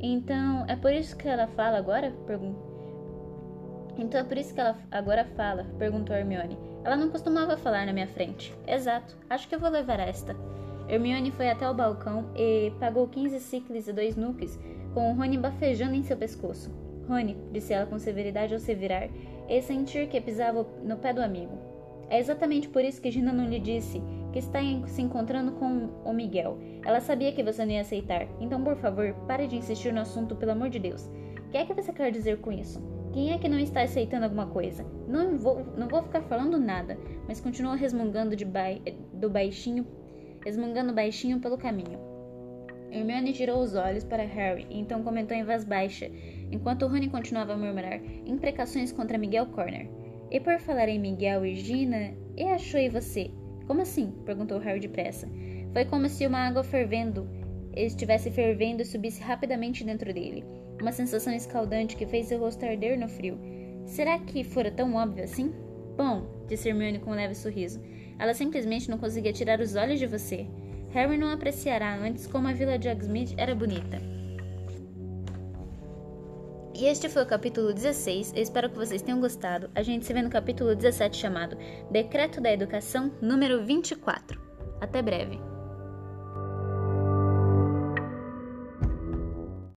Então, 0.00 0.64
é 0.66 0.76
por 0.76 0.92
isso 0.92 1.16
que 1.16 1.28
ela 1.28 1.46
fala 1.48 1.76
agora? 1.76 2.12
Então 3.98 4.20
é 4.20 4.24
por 4.24 4.38
isso 4.38 4.54
que 4.54 4.60
ela 4.60 4.78
agora 4.90 5.24
fala? 5.24 5.64
Perguntou 5.78 6.16
Hermione. 6.16 6.56
Ela 6.84 6.96
não 6.96 7.10
costumava 7.10 7.56
falar 7.56 7.84
na 7.84 7.92
minha 7.92 8.06
frente. 8.06 8.54
Exato. 8.66 9.16
Acho 9.28 9.48
que 9.48 9.54
eu 9.54 9.60
vou 9.60 9.68
levar 9.68 9.98
esta. 9.98 10.36
Hermione 10.88 11.32
foi 11.32 11.50
até 11.50 11.68
o 11.68 11.74
balcão 11.74 12.30
e 12.34 12.72
pagou 12.78 13.08
15 13.08 13.40
ciclos 13.40 13.88
e 13.88 13.92
dois 13.92 14.16
nuques, 14.16 14.58
com 14.94 15.10
o 15.10 15.14
Rony 15.14 15.36
bafejando 15.36 15.94
em 15.94 16.02
seu 16.02 16.16
pescoço. 16.16 16.87
Rony, 17.08 17.36
disse 17.52 17.72
ela 17.72 17.86
com 17.86 17.98
severidade 17.98 18.52
ao 18.52 18.60
se 18.60 18.74
virar 18.74 19.08
e 19.48 19.62
sentir 19.62 20.08
que 20.08 20.20
pisava 20.20 20.66
no 20.84 20.98
pé 20.98 21.12
do 21.12 21.22
amigo. 21.22 21.58
É 22.10 22.18
exatamente 22.18 22.68
por 22.68 22.84
isso 22.84 23.00
que 23.00 23.10
Gina 23.10 23.32
não 23.32 23.46
lhe 23.46 23.58
disse 23.58 24.00
que 24.32 24.38
está 24.38 24.60
se 24.86 25.02
encontrando 25.02 25.52
com 25.52 25.88
o 26.04 26.12
Miguel. 26.12 26.58
Ela 26.84 27.00
sabia 27.00 27.32
que 27.32 27.42
você 27.42 27.64
não 27.64 27.72
ia 27.72 27.80
aceitar. 27.80 28.26
Então, 28.40 28.62
por 28.62 28.76
favor, 28.76 29.14
pare 29.26 29.46
de 29.46 29.56
insistir 29.56 29.92
no 29.92 30.00
assunto, 30.00 30.36
pelo 30.36 30.52
amor 30.52 30.70
de 30.70 30.78
Deus. 30.78 31.10
O 31.46 31.50
que 31.50 31.56
é 31.56 31.64
que 31.64 31.74
você 31.74 31.92
quer 31.92 32.10
dizer 32.10 32.38
com 32.38 32.52
isso? 32.52 32.80
Quem 33.12 33.32
é 33.32 33.38
que 33.38 33.48
não 33.48 33.58
está 33.58 33.82
aceitando 33.82 34.24
alguma 34.24 34.46
coisa? 34.46 34.84
Não 35.06 35.38
vou, 35.38 35.64
não 35.76 35.88
vou 35.88 36.02
ficar 36.02 36.22
falando 36.22 36.58
nada, 36.58 36.98
mas 37.26 37.40
continuou 37.40 37.74
resmungando 37.74 38.36
de 38.36 38.44
ba 38.44 38.64
do 39.14 39.30
baixinho, 39.30 39.86
resmungando 40.44 40.92
baixinho 40.92 41.40
pelo 41.40 41.56
caminho. 41.56 42.07
Hermione 42.90 43.32
girou 43.32 43.60
os 43.60 43.74
olhos 43.74 44.04
para 44.04 44.22
Harry 44.22 44.66
e 44.70 44.78
então 44.78 45.02
comentou 45.02 45.36
em 45.36 45.44
voz 45.44 45.64
baixa, 45.64 46.10
enquanto 46.50 46.86
Rony 46.86 47.08
continuava 47.08 47.52
a 47.52 47.56
murmurar 47.56 48.00
imprecações 48.26 48.92
contra 48.92 49.18
Miguel 49.18 49.46
Corner. 49.46 49.88
E 50.30 50.40
por 50.40 50.58
falar 50.58 50.88
em 50.88 50.98
Miguel 50.98 51.44
e 51.44 51.54
Gina, 51.54 52.12
e 52.36 52.44
achou 52.44 52.80
e 52.80 52.88
você? 52.88 53.30
Como 53.66 53.82
assim? 53.82 54.12
perguntou 54.24 54.58
Harry 54.58 54.80
depressa. 54.80 55.28
Foi 55.72 55.84
como 55.84 56.08
se 56.08 56.26
uma 56.26 56.46
água 56.46 56.64
fervendo 56.64 57.28
estivesse 57.74 58.30
fervendo 58.30 58.82
e 58.82 58.84
subisse 58.84 59.22
rapidamente 59.22 59.84
dentro 59.84 60.12
dele. 60.12 60.44
Uma 60.80 60.92
sensação 60.92 61.32
escaldante 61.32 61.96
que 61.96 62.06
fez 62.06 62.26
seu 62.26 62.38
rosto 62.38 62.64
arder 62.64 62.98
no 62.98 63.08
frio. 63.08 63.38
Será 63.84 64.18
que 64.18 64.44
fora 64.44 64.70
tão 64.70 64.94
óbvio 64.94 65.24
assim? 65.24 65.52
Bom, 65.96 66.44
disse 66.46 66.68
Hermione 66.68 66.98
com 66.98 67.10
um 67.10 67.14
leve 67.14 67.34
sorriso, 67.34 67.80
ela 68.18 68.34
simplesmente 68.34 68.90
não 68.90 68.98
conseguia 68.98 69.32
tirar 69.32 69.60
os 69.60 69.74
olhos 69.74 69.98
de 69.98 70.06
você. 70.06 70.46
Harry 70.90 71.16
não 71.18 71.30
apreciará 71.30 71.96
antes 71.96 72.26
como 72.26 72.48
a 72.48 72.52
Vila 72.52 72.78
de 72.78 72.88
Hogsmeade 72.88 73.34
era 73.36 73.54
bonita. 73.54 74.00
E 76.74 76.86
este 76.86 77.08
foi 77.08 77.24
o 77.24 77.26
capítulo 77.26 77.74
16. 77.74 78.34
Eu 78.36 78.42
espero 78.42 78.70
que 78.70 78.76
vocês 78.76 79.02
tenham 79.02 79.20
gostado. 79.20 79.68
A 79.74 79.82
gente 79.82 80.06
se 80.06 80.12
vê 80.12 80.22
no 80.22 80.30
capítulo 80.30 80.76
17 80.76 81.16
chamado 81.16 81.58
Decreto 81.90 82.40
da 82.40 82.52
Educação, 82.52 83.12
número 83.20 83.64
24. 83.64 84.40
Até 84.80 85.02
breve. 85.02 85.57